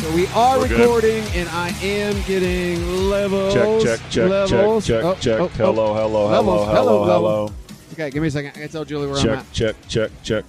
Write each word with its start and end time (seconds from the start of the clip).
So 0.00 0.14
we 0.14 0.26
are 0.28 0.58
We're 0.58 0.68
good. 0.68 0.80
recording, 0.80 1.22
and 1.34 1.46
I 1.50 1.68
am 1.82 2.22
getting 2.22 2.82
levels. 3.10 3.52
Check, 3.52 4.00
check, 4.00 4.10
check, 4.10 4.30
levels. 4.30 4.86
check, 4.86 5.02
check, 5.02 5.04
Oh, 5.04 5.14
check. 5.20 5.40
oh, 5.40 5.44
oh. 5.44 5.48
hello, 5.48 5.94
hello, 5.94 6.26
Levels, 6.28 6.66
hello, 6.66 6.68
hello, 6.74 7.04
hello, 7.04 7.46
hello. 7.46 7.52
Okay, 7.92 8.10
give 8.10 8.22
me 8.22 8.28
a 8.28 8.30
second. 8.30 8.52
I 8.54 8.60
gotta 8.60 8.72
tell 8.72 8.84
Julie 8.86 9.08
where 9.08 9.16
I'm 9.18 9.22
Check, 9.22 9.38
at. 9.38 9.52
check, 9.52 9.76
check, 9.88 10.10
check. 10.22 10.44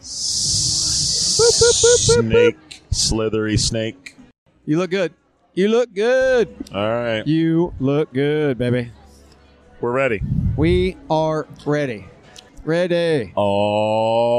boop, 0.00 2.22
Snake, 2.22 2.82
slithery 2.90 3.56
snake. 3.58 4.16
You 4.64 4.78
look 4.78 4.90
good. 4.90 5.12
You 5.54 5.68
look 5.68 5.92
good. 5.94 6.48
All 6.74 6.88
right, 6.90 7.26
You 7.26 7.72
look 7.80 8.12
good, 8.14 8.56
baby. 8.58 8.90
we're 9.80 9.92
ready. 9.92 10.20
We 10.56 10.96
are 11.10 11.46
ready. 11.66 12.06
Ready. 12.66 13.32
Oh 13.36 14.32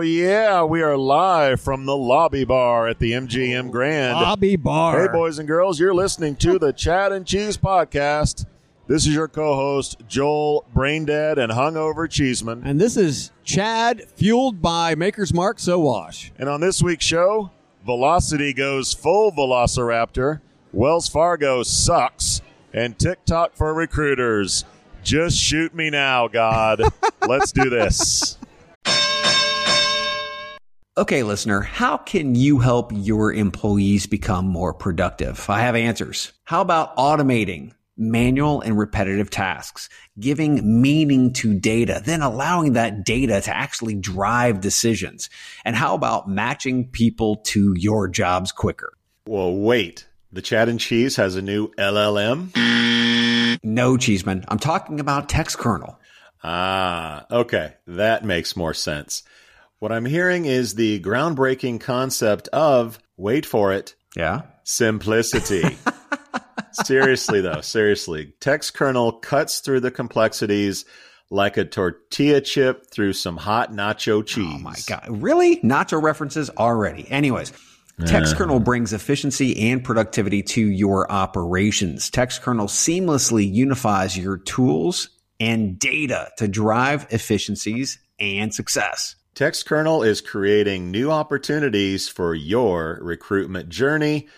yeah, 0.00 0.64
we 0.64 0.82
are 0.82 0.96
live 0.96 1.60
from 1.60 1.86
the 1.86 1.96
lobby 1.96 2.44
bar 2.44 2.88
at 2.88 2.98
the 2.98 3.12
MGM 3.12 3.70
Grand. 3.70 4.14
Lobby 4.14 4.56
bar. 4.56 5.00
Hey, 5.00 5.06
boys 5.12 5.38
and 5.38 5.46
girls, 5.46 5.78
you're 5.78 5.94
listening 5.94 6.34
to 6.34 6.58
the 6.58 6.72
Chad 6.72 7.12
and 7.12 7.24
Cheese 7.24 7.56
podcast. 7.56 8.46
This 8.88 9.06
is 9.06 9.14
your 9.14 9.28
co-host 9.28 10.02
Joel, 10.08 10.66
Braindead 10.74 11.38
and 11.38 11.52
hungover 11.52 12.10
Cheeseman. 12.10 12.62
And 12.64 12.80
this 12.80 12.96
is 12.96 13.30
Chad, 13.44 14.08
fueled 14.16 14.60
by 14.60 14.96
Maker's 14.96 15.32
Mark 15.32 15.58
Sowash. 15.58 16.32
And 16.40 16.48
on 16.48 16.60
this 16.60 16.82
week's 16.82 17.04
show, 17.04 17.52
Velocity 17.86 18.52
goes 18.52 18.92
full 18.92 19.30
Velociraptor, 19.30 20.40
Wells 20.72 21.06
Fargo 21.08 21.62
sucks, 21.62 22.42
and 22.72 22.98
TikTok 22.98 23.54
for 23.54 23.72
recruiters. 23.72 24.64
Just 25.04 25.38
shoot 25.38 25.74
me 25.74 25.90
now, 25.90 26.28
God. 26.28 26.82
Let's 27.28 27.52
do 27.52 27.68
this. 27.68 28.38
Okay, 30.96 31.22
listener, 31.22 31.60
how 31.60 31.96
can 31.96 32.34
you 32.34 32.60
help 32.60 32.90
your 32.94 33.32
employees 33.32 34.06
become 34.06 34.46
more 34.46 34.72
productive? 34.72 35.50
I 35.50 35.60
have 35.60 35.74
answers. 35.74 36.32
How 36.44 36.60
about 36.60 36.96
automating 36.96 37.72
manual 37.96 38.60
and 38.60 38.78
repetitive 38.78 39.28
tasks, 39.28 39.88
giving 40.18 40.80
meaning 40.80 41.32
to 41.34 41.52
data, 41.52 42.00
then 42.04 42.22
allowing 42.22 42.72
that 42.72 43.04
data 43.04 43.40
to 43.40 43.54
actually 43.54 43.96
drive 43.96 44.60
decisions? 44.60 45.28
And 45.64 45.76
how 45.76 45.94
about 45.94 46.28
matching 46.28 46.88
people 46.88 47.36
to 47.46 47.74
your 47.76 48.08
jobs 48.08 48.52
quicker? 48.52 48.92
Well, 49.26 49.54
wait. 49.54 50.06
The 50.32 50.42
Chad 50.42 50.68
and 50.68 50.80
Cheese 50.80 51.16
has 51.16 51.36
a 51.36 51.42
new 51.42 51.68
LLM? 51.72 53.33
No, 53.62 53.96
Cheeseman, 53.96 54.44
I'm 54.48 54.58
talking 54.58 55.00
about 55.00 55.28
Textkernel. 55.28 55.96
Ah, 56.42 57.26
okay. 57.30 57.74
That 57.86 58.24
makes 58.24 58.56
more 58.56 58.74
sense. 58.74 59.22
What 59.78 59.92
I'm 59.92 60.04
hearing 60.04 60.44
is 60.46 60.74
the 60.74 61.00
groundbreaking 61.00 61.80
concept 61.80 62.48
of, 62.48 62.98
wait 63.16 63.46
for 63.46 63.72
it, 63.72 63.94
Yeah. 64.16 64.42
simplicity. 64.64 65.76
seriously, 66.72 67.40
though, 67.40 67.60
seriously. 67.60 68.34
Textkernel 68.40 69.20
cuts 69.22 69.60
through 69.60 69.80
the 69.80 69.90
complexities 69.90 70.84
like 71.30 71.56
a 71.56 71.64
tortilla 71.64 72.40
chip 72.40 72.90
through 72.90 73.12
some 73.14 73.36
hot 73.36 73.72
nacho 73.72 74.24
cheese. 74.24 74.52
Oh 74.54 74.58
my 74.58 74.74
God. 74.86 75.06
Really? 75.08 75.56
Nacho 75.58 76.00
references 76.02 76.50
already. 76.50 77.10
Anyways, 77.10 77.52
Text 78.06 78.36
kernel 78.36 78.58
brings 78.58 78.92
efficiency 78.92 79.70
and 79.70 79.82
productivity 79.84 80.42
to 80.42 80.60
your 80.60 81.10
operations. 81.10 82.10
Textkernel 82.10 82.68
seamlessly 82.68 83.50
unifies 83.50 84.18
your 84.18 84.36
tools 84.36 85.10
and 85.38 85.78
data 85.78 86.30
to 86.38 86.48
drive 86.48 87.06
efficiencies 87.10 88.00
and 88.18 88.52
success. 88.52 89.14
Textkernel 89.36 90.06
is 90.06 90.20
creating 90.20 90.90
new 90.90 91.10
opportunities 91.10 92.08
for 92.08 92.34
your 92.34 92.98
recruitment 93.00 93.68
journey, 93.68 94.28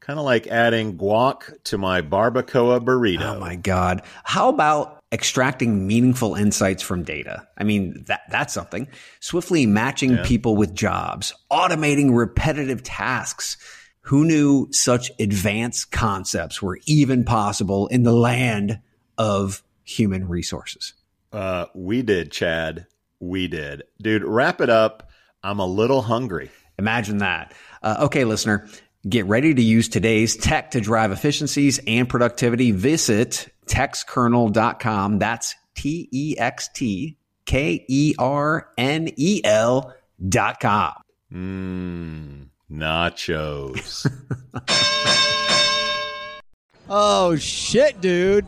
kind 0.00 0.18
of 0.18 0.24
like 0.24 0.46
adding 0.46 0.96
guac 0.96 1.62
to 1.64 1.78
my 1.78 2.00
barbacoa 2.02 2.80
burrito. 2.80 3.36
Oh 3.36 3.40
my 3.40 3.56
God. 3.56 4.02
How 4.24 4.48
about 4.48 5.01
extracting 5.12 5.86
meaningful 5.86 6.34
insights 6.34 6.82
from 6.82 7.02
data? 7.02 7.46
I 7.58 7.64
mean, 7.64 8.04
that, 8.06 8.22
that's 8.30 8.54
something. 8.54 8.88
Swiftly 9.20 9.66
matching 9.66 10.16
people 10.18 10.56
with 10.56 10.74
jobs, 10.74 11.34
automating 11.50 12.16
repetitive 12.16 12.82
tasks. 12.82 13.56
Who 14.06 14.24
knew 14.24 14.68
such 14.72 15.12
advanced 15.20 15.92
concepts 15.92 16.60
were 16.60 16.80
even 16.86 17.24
possible 17.24 17.86
in 17.86 18.02
the 18.02 18.12
land 18.12 18.80
of 19.16 19.62
human 19.84 20.26
resources? 20.26 20.94
Uh, 21.32 21.66
we 21.74 22.02
did, 22.02 22.32
Chad. 22.32 22.86
We 23.20 23.46
did. 23.46 23.84
Dude, 24.00 24.24
wrap 24.24 24.60
it 24.60 24.70
up. 24.70 25.08
I'm 25.44 25.60
a 25.60 25.66
little 25.66 26.02
hungry. 26.02 26.50
Imagine 26.78 27.18
that. 27.18 27.54
Uh, 27.82 27.96
okay, 28.00 28.24
listener, 28.24 28.68
get 29.08 29.26
ready 29.26 29.52
to 29.54 29.62
use 29.62 29.88
today's 29.88 30.36
tech 30.36 30.72
to 30.72 30.80
drive 30.80 31.12
efficiencies 31.12 31.80
and 31.86 32.08
productivity. 32.08 32.70
Visit 32.72 33.48
textkernel.com. 33.66 35.18
That's 35.18 35.54
T 35.74 36.08
E 36.12 36.36
X 36.38 36.68
T 36.74 37.16
K 37.46 37.84
E 37.88 38.14
R 38.18 38.68
N 38.78 39.08
E 39.16 39.40
L 39.44 39.94
dot 40.28 40.60
com. 40.60 40.92
Mmm, 41.32 42.46
nachos. 42.70 44.06
Oh 46.94 47.36
shit, 47.36 48.00
dude. 48.02 48.44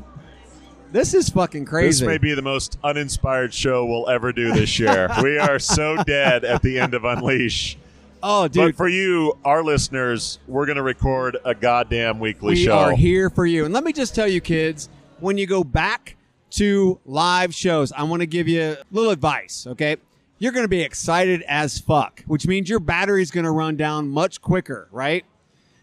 This 0.92 1.14
is 1.14 1.30
fucking 1.30 1.64
crazy. 1.64 2.04
this 2.04 2.06
may 2.06 2.18
be 2.18 2.34
the 2.34 2.42
most 2.42 2.78
uninspired 2.84 3.54
show 3.54 3.86
we'll 3.86 4.08
ever 4.08 4.32
do 4.32 4.52
this 4.52 4.78
year. 4.78 5.08
we 5.22 5.38
are 5.38 5.58
so 5.58 5.96
dead 6.04 6.44
at 6.44 6.60
the 6.60 6.78
end 6.78 6.92
of 6.92 7.04
Unleash. 7.04 7.78
Oh, 8.24 8.48
But 8.48 8.74
for 8.74 8.88
you, 8.88 9.38
our 9.44 9.62
listeners, 9.62 10.38
we're 10.48 10.66
going 10.66 10.76
to 10.76 10.82
record 10.82 11.36
a 11.44 11.54
goddamn 11.54 12.18
weekly 12.18 12.54
we 12.54 12.64
show. 12.64 12.76
We 12.76 12.92
are 12.92 12.96
here 12.96 13.30
for 13.30 13.46
you. 13.46 13.64
And 13.64 13.72
let 13.72 13.84
me 13.84 13.92
just 13.92 14.14
tell 14.14 14.26
you, 14.26 14.40
kids, 14.40 14.88
when 15.20 15.38
you 15.38 15.46
go 15.46 15.62
back 15.62 16.16
to 16.52 16.98
live 17.04 17.54
shows, 17.54 17.92
I 17.92 18.02
want 18.04 18.20
to 18.20 18.26
give 18.26 18.48
you 18.48 18.62
a 18.62 18.76
little 18.90 19.10
advice, 19.10 19.66
okay? 19.68 19.96
You're 20.38 20.52
going 20.52 20.64
to 20.64 20.68
be 20.68 20.82
excited 20.82 21.42
as 21.46 21.78
fuck, 21.78 22.22
which 22.26 22.46
means 22.46 22.68
your 22.68 22.80
battery's 22.80 23.30
going 23.30 23.44
to 23.44 23.50
run 23.50 23.76
down 23.76 24.08
much 24.08 24.40
quicker, 24.40 24.88
right? 24.90 25.24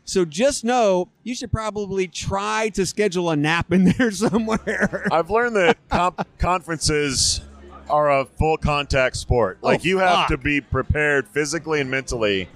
So 0.04 0.26
just 0.26 0.64
know 0.64 1.10
you 1.24 1.36
should 1.36 1.52
probably 1.52 2.08
try 2.08 2.70
to 2.70 2.86
schedule 2.86 3.30
a 3.30 3.36
nap 3.36 3.72
in 3.72 3.86
there 3.98 4.12
somewhere. 4.12 5.08
I've 5.12 5.30
learned 5.30 5.56
that 5.56 5.78
comp- 5.90 6.28
conferences 6.38 7.42
are 7.90 8.12
a 8.20 8.26
full 8.26 8.58
contact 8.58 9.18
sport. 9.18 9.58
Oh, 9.62 9.68
like 9.68 9.82
Oh, 9.82 9.84
you 9.84 9.98
have 10.00 10.12
fuck. 10.12 10.28
to 10.30 10.38
be 10.38 10.62
prepared 10.62 11.28
physically 11.28 11.82
and 11.82 11.90
mentally 11.90 12.48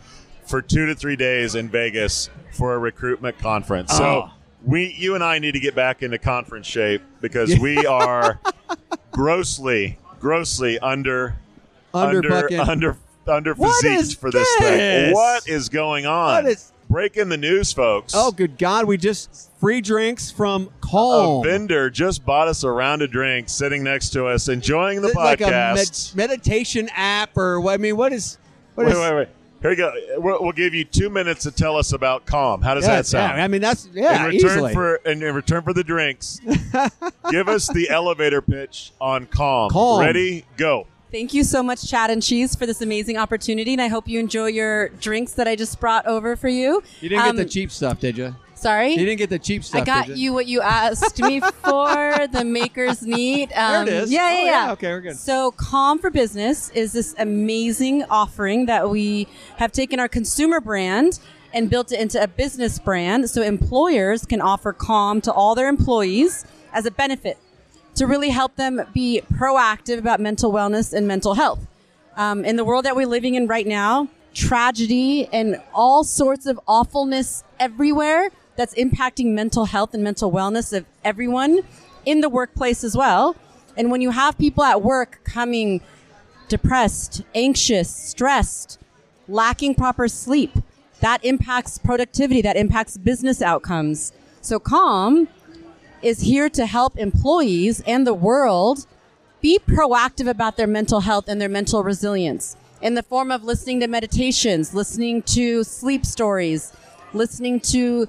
for 0.45 0.61
two 0.61 0.85
to 0.85 0.95
three 0.95 1.15
days 1.15 1.55
in 1.55 1.69
Vegas 1.69 2.29
for 2.53 2.73
a 2.75 2.77
recruitment 2.77 3.37
conference. 3.39 3.91
So 3.95 4.03
Oh. 4.03 4.31
we, 4.63 4.93
you 4.97 5.15
and 5.15 5.23
I 5.23 5.39
need 5.39 5.53
to 5.53 5.59
get 5.59 5.75
back 5.75 6.03
into 6.03 6.17
conference 6.17 6.67
shape 6.67 7.01
because 7.21 7.57
we 7.59 7.85
are 7.85 8.39
grossly, 9.11 9.97
grossly 10.19 10.79
under, 10.79 11.35
Under 11.93 12.17
under, 12.17 12.29
fucking- 12.29 12.59
under, 12.59 12.97
under 13.27 13.55
is 13.83 14.13
for 14.13 14.29
this, 14.31 14.47
thing. 14.57 15.13
What 15.13 15.47
is 15.47 15.69
going 15.69 16.05
on? 16.05 16.43
What 16.43 16.51
is- 16.51 16.71
Breaking 16.87 17.29
the 17.29 17.37
news, 17.37 17.73
folks. 17.73 18.13
Oh, 18.15 18.31
good 18.31 18.59
God. 18.59 18.85
We 18.85 18.97
just 18.97 19.49
free 19.65 19.81
drinks 19.81 20.29
from 20.29 20.69
Calm. 20.79 21.43
A 21.43 21.49
vendor 21.49 21.89
just 21.89 22.23
bought 22.23 22.47
us 22.47 22.63
a 22.63 22.69
round 22.69 23.01
of 23.01 23.09
drinks, 23.09 23.51
sitting 23.51 23.81
next 23.83 24.09
to 24.11 24.27
us, 24.27 24.47
enjoying 24.47 25.01
the 25.01 25.07
Is 25.07 25.15
it 25.15 25.17
like 25.17 25.41
a 25.41 25.45
podcast. 25.45 26.15
med- 26.15 26.29
meditation 26.29 26.87
app 26.95 27.35
or 27.35 27.59
what? 27.59 27.73
I 27.73 27.77
mean, 27.77 27.97
what 27.97 28.13
is. 28.13 28.37
What 28.75 28.85
wait, 28.85 28.93
is- 28.93 28.99
wait, 28.99 29.15
wait. 29.15 29.27
Here 29.63 29.71
you 29.71 29.77
go. 29.77 29.91
We'll, 30.17 30.43
we'll 30.43 30.51
give 30.51 30.75
you 30.75 30.85
two 30.85 31.09
minutes 31.09 31.41
to 31.45 31.51
tell 31.51 31.77
us 31.77 31.93
about 31.93 32.27
Calm. 32.27 32.61
How 32.61 32.75
does 32.75 32.85
Yeah, 32.85 32.97
that 32.97 33.07
sound? 33.07 33.37
yeah, 33.39 33.43
I 33.43 33.47
mean, 33.47 33.61
that's. 33.61 33.89
Yeah, 33.91 34.27
in 34.27 34.35
return 34.35 34.51
easily. 34.51 34.73
for 34.73 34.95
in, 34.97 35.23
in 35.23 35.33
return 35.33 35.63
for 35.63 35.73
the 35.73 35.83
drinks, 35.83 36.39
give 37.31 37.49
us 37.49 37.67
the 37.67 37.89
elevator 37.89 38.43
pitch 38.43 38.91
on 39.01 39.25
Calm. 39.25 39.71
Calm. 39.71 39.99
Ready? 40.01 40.45
Go. 40.57 40.85
Thank 41.11 41.33
you 41.33 41.43
so 41.43 41.63
much, 41.63 41.89
Chad 41.89 42.11
and 42.11 42.21
Cheese, 42.21 42.55
for 42.55 42.67
this 42.67 42.81
amazing 42.81 43.17
opportunity, 43.17 43.73
and 43.73 43.81
I 43.81 43.87
hope 43.87 44.07
you 44.07 44.19
enjoy 44.19 44.47
your 44.47 44.89
drinks 44.89 45.31
that 45.33 45.47
I 45.47 45.55
just 45.55 45.79
brought 45.79 46.05
over 46.05 46.35
for 46.35 46.49
you. 46.49 46.83
you 47.01 47.09
didn't 47.09 47.25
Um, 47.25 47.35
get 47.37 47.43
the 47.47 47.49
cheap 47.49 47.71
stuff, 47.71 47.99
did 47.99 48.15
you? 48.19 48.35
Sorry, 48.65 48.93
You 48.93 48.97
didn't 49.05 49.19
get 49.19 49.29
the 49.29 49.37
cheap 49.37 49.63
stuff. 49.63 49.83
I 49.83 49.85
got 49.85 50.17
you 50.17 50.33
what 50.33 50.47
you 50.47 50.59
asked 50.59 51.21
me 51.21 51.39
for. 51.63 52.27
The 52.31 52.43
Maker's 52.43 53.03
Neat. 53.03 53.51
Um, 53.55 53.85
There 53.85 53.97
it 53.97 54.03
is. 54.05 54.11
Yeah, 54.11 54.27
yeah, 54.31 54.35
Oh, 54.41 54.43
yeah. 54.45 54.65
yeah, 54.65 54.71
okay, 54.71 54.87
we're 54.87 55.01
good. 55.01 55.17
So, 55.17 55.51
Calm 55.51 55.99
for 55.99 56.09
Business 56.09 56.71
is 56.71 56.91
this 56.91 57.13
amazing 57.19 58.05
offering 58.09 58.65
that 58.65 58.89
we 58.89 59.27
have 59.57 59.71
taken 59.71 59.99
our 59.99 60.07
consumer 60.07 60.59
brand 60.59 61.19
and 61.53 61.69
built 61.69 61.91
it 61.91 61.99
into 61.99 62.19
a 62.21 62.27
business 62.27 62.79
brand, 62.79 63.29
so 63.29 63.43
employers 63.43 64.25
can 64.25 64.41
offer 64.41 64.73
Calm 64.73 65.21
to 65.21 65.31
all 65.31 65.53
their 65.53 65.69
employees 65.69 66.43
as 66.73 66.87
a 66.87 66.91
benefit 66.91 67.37
to 67.93 68.07
really 68.07 68.29
help 68.29 68.55
them 68.55 68.81
be 68.95 69.21
proactive 69.35 69.99
about 69.99 70.19
mental 70.19 70.51
wellness 70.51 70.91
and 70.91 71.07
mental 71.07 71.35
health. 71.35 71.67
Um, 72.17 72.43
in 72.43 72.55
the 72.55 72.65
world 72.65 72.85
that 72.85 72.95
we're 72.95 73.05
living 73.05 73.35
in 73.35 73.45
right 73.45 73.67
now, 73.67 74.07
tragedy 74.33 75.29
and 75.31 75.61
all 75.71 76.03
sorts 76.03 76.47
of 76.47 76.59
awfulness 76.67 77.43
everywhere 77.59 78.31
that's 78.55 78.73
impacting 78.75 79.27
mental 79.33 79.65
health 79.65 79.93
and 79.93 80.03
mental 80.03 80.31
wellness 80.31 80.75
of 80.75 80.85
everyone 81.03 81.61
in 82.05 82.21
the 82.21 82.29
workplace 82.29 82.83
as 82.83 82.95
well. 82.95 83.35
And 83.77 83.91
when 83.91 84.01
you 84.01 84.11
have 84.11 84.37
people 84.37 84.63
at 84.63 84.81
work 84.81 85.21
coming 85.23 85.81
depressed, 86.47 87.23
anxious, 87.33 87.89
stressed, 87.89 88.79
lacking 89.27 89.75
proper 89.75 90.07
sleep, 90.07 90.51
that 91.01 91.23
impacts 91.25 91.77
productivity, 91.77 92.41
that 92.41 92.55
impacts 92.55 92.97
business 92.97 93.41
outcomes. 93.41 94.13
So 94.41 94.59
Calm 94.59 95.27
is 96.01 96.21
here 96.21 96.49
to 96.49 96.65
help 96.65 96.97
employees 96.97 97.81
and 97.85 98.05
the 98.05 98.13
world 98.13 98.85
be 99.41 99.59
proactive 99.59 100.27
about 100.27 100.57
their 100.57 100.67
mental 100.67 101.01
health 101.01 101.25
and 101.27 101.41
their 101.41 101.49
mental 101.49 101.83
resilience 101.83 102.55
in 102.81 102.93
the 102.93 103.03
form 103.03 103.31
of 103.31 103.43
listening 103.43 103.79
to 103.79 103.87
meditations, 103.87 104.73
listening 104.73 105.21
to 105.23 105.63
sleep 105.63 106.05
stories, 106.05 106.71
listening 107.13 107.59
to 107.59 108.07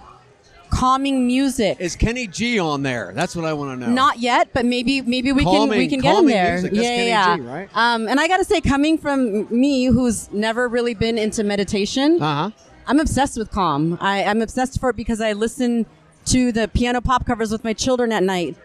calming 0.77 1.27
music. 1.27 1.79
Is 1.81 1.97
Kenny 1.97 2.27
G 2.27 2.59
on 2.59 2.83
there? 2.83 3.13
That's 3.15 3.35
what 3.35 3.45
I 3.45 3.53
want 3.53 3.81
to 3.81 3.87
know. 3.87 3.93
Not 3.93 4.19
yet, 4.19 4.49
but 4.53 4.65
maybe 4.65 5.01
maybe 5.03 5.33
we 5.33 5.45
can 5.45 5.69
we 5.69 5.89
can 5.89 6.01
get 6.01 6.19
him 6.19 6.27
there. 6.27 6.59
yeah, 6.73 7.03
yeah. 7.03 7.37
G, 7.37 7.43
right? 7.43 7.69
Um, 7.75 8.09
and 8.09 8.21
I 8.21 8.29
got 8.29 8.39
to 8.39 8.45
say, 8.45 8.61
coming 8.61 8.99
from 8.99 9.47
me, 9.55 9.87
who's 9.87 10.31
never 10.33 10.69
really 10.69 10.95
been 10.95 11.19
into 11.19 11.43
meditation, 11.45 12.21
Uh 12.23 12.51
huh. 12.51 12.51
I'm 12.87 13.01
obsessed 13.01 13.37
with 13.37 13.51
Calm. 13.51 13.99
I, 14.01 14.23
I'm 14.25 14.41
obsessed 14.43 14.79
for 14.79 14.91
it 14.91 14.97
because 14.97 15.21
I 15.21 15.33
listen 15.33 15.87
to 16.27 16.53
the 16.53 16.69
piano 16.69 17.01
pop 17.01 17.27
covers 17.27 17.51
with 17.51 17.65
my 17.65 17.73
children 17.73 18.13
at 18.13 18.23
night. 18.23 18.57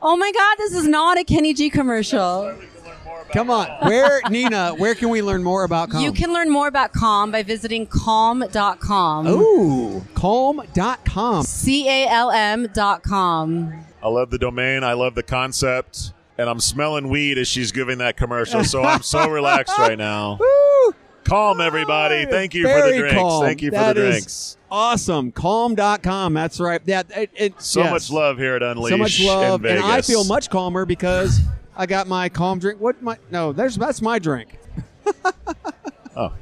Oh 0.00 0.16
my 0.16 0.30
God, 0.32 0.56
this 0.58 0.72
is 0.74 0.86
not 0.86 1.18
a 1.18 1.24
Kenny 1.24 1.52
G 1.52 1.68
commercial. 1.70 2.54
Come 3.32 3.50
on. 3.50 3.66
Where, 3.88 4.20
Nina, 4.30 4.72
where 4.74 4.94
can 4.94 5.08
we 5.10 5.20
learn 5.22 5.42
more 5.42 5.64
about 5.64 5.90
Calm? 5.90 6.02
You 6.02 6.12
can 6.12 6.32
learn 6.32 6.50
more 6.50 6.68
about 6.68 6.92
Calm 6.92 7.30
by 7.30 7.42
visiting 7.42 7.86
calm.com. 7.86 9.26
Ooh, 9.26 10.00
calm.com. 10.14 11.42
C 11.44 11.88
A 11.88 12.06
L 12.08 12.30
M 12.30 12.68
dot 12.72 13.02
com. 13.02 13.72
I 14.02 14.08
love 14.08 14.30
the 14.30 14.38
domain. 14.38 14.84
I 14.84 14.92
love 14.92 15.14
the 15.14 15.22
concept. 15.22 16.12
And 16.38 16.50
I'm 16.50 16.60
smelling 16.60 17.08
weed 17.08 17.38
as 17.38 17.48
she's 17.48 17.72
giving 17.72 17.98
that 17.98 18.18
commercial, 18.18 18.62
so 18.62 18.84
I'm 18.84 19.02
so 19.02 19.26
relaxed 19.30 19.76
right 19.78 19.96
now. 19.96 20.36
Woo! 20.38 20.94
Calm, 21.24 21.62
everybody. 21.62 22.26
Thank 22.26 22.52
you 22.54 22.64
for 22.68 22.90
the 22.92 22.98
drinks. 22.98 23.14
calm. 23.14 23.42
Thank 23.42 23.62
you 23.62 23.70
for 23.70 23.76
That 23.76 23.96
the 23.96 24.06
is 24.06 24.14
drinks. 24.16 24.56
Awesome. 24.70 25.32
Calm.com. 25.32 26.34
That's 26.34 26.60
right. 26.60 26.80
Yeah, 26.84 27.02
it, 27.16 27.30
it, 27.34 27.60
So 27.62 27.80
yes. 27.80 27.90
much 27.90 28.10
love 28.10 28.36
here 28.36 28.54
at 28.54 28.62
Unleash. 28.62 28.90
So 28.90 28.96
much 28.98 29.20
love. 29.22 29.64
in 29.64 29.76
And 29.78 29.84
I 29.84 30.02
feel 30.02 30.24
much 30.24 30.50
calmer 30.50 30.84
because 30.84 31.40
I 31.76 31.86
got 31.86 32.06
my 32.08 32.28
calm 32.28 32.58
drink. 32.58 32.80
What 32.80 33.02
my 33.02 33.18
no, 33.30 33.52
there's 33.52 33.76
that's 33.76 34.00
my 34.02 34.18
drink. 34.18 34.58
Oh. 36.18 36.32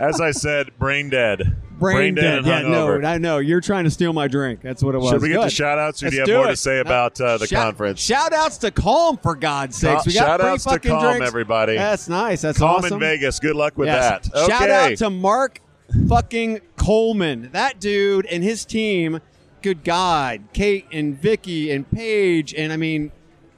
As 0.00 0.18
I 0.20 0.30
said, 0.30 0.70
brain 0.78 1.10
dead. 1.10 1.56
Brain, 1.72 2.14
dead. 2.14 2.38
and 2.38 2.46
Yeah, 2.46 2.62
no. 2.62 3.02
I 3.02 3.18
know. 3.18 3.36
You're 3.36 3.60
trying 3.60 3.84
to 3.84 3.90
steal 3.90 4.14
my 4.14 4.28
drink. 4.28 4.62
That's 4.62 4.82
what 4.82 4.94
it 4.94 4.98
was. 4.98 5.10
Should 5.10 5.20
we 5.20 5.28
get 5.28 5.34
Good. 5.34 5.44
the 5.46 5.50
shout 5.50 5.78
outs 5.78 6.02
or 6.02 6.08
do 6.08 6.16
you 6.16 6.20
Let's 6.22 6.30
have 6.30 6.38
more 6.38 6.46
it. 6.46 6.50
to 6.52 6.56
say 6.56 6.78
about 6.78 7.20
uh, 7.20 7.36
the 7.36 7.46
Shout- 7.46 7.62
conference? 7.64 8.00
Shout 8.00 8.32
outs 8.32 8.56
to 8.58 8.70
Calm 8.70 9.18
for 9.18 9.34
God's 9.34 9.76
sakes. 9.76 10.06
We 10.06 10.14
got 10.14 10.26
Shout 10.26 10.40
outs 10.40 10.64
to 10.64 10.78
Calm, 10.78 11.02
drinks. 11.02 11.26
everybody. 11.26 11.76
That's 11.76 12.08
nice. 12.08 12.40
That's 12.40 12.56
Calm 12.58 12.76
awesome. 12.76 12.94
in 12.94 13.00
Vegas. 13.00 13.38
Good 13.40 13.56
luck 13.56 13.76
with 13.76 13.88
Yes. 13.88 14.28
that. 14.28 14.34
Okay. 14.44 14.52
Shout 14.52 14.70
out 14.70 14.96
to 14.98 15.10
Mark 15.10 15.60
fucking 16.08 16.60
Coleman. 16.76 17.50
That 17.52 17.78
dude 17.78 18.24
and 18.26 18.42
his 18.42 18.64
team, 18.64 19.20
good 19.60 19.84
God. 19.84 20.44
Kate 20.54 20.86
and 20.92 21.20
Vicky 21.20 21.70
and 21.70 21.90
Paige. 21.90 22.54
And 22.54 22.72
I 22.72 22.78
mean, 22.78 23.12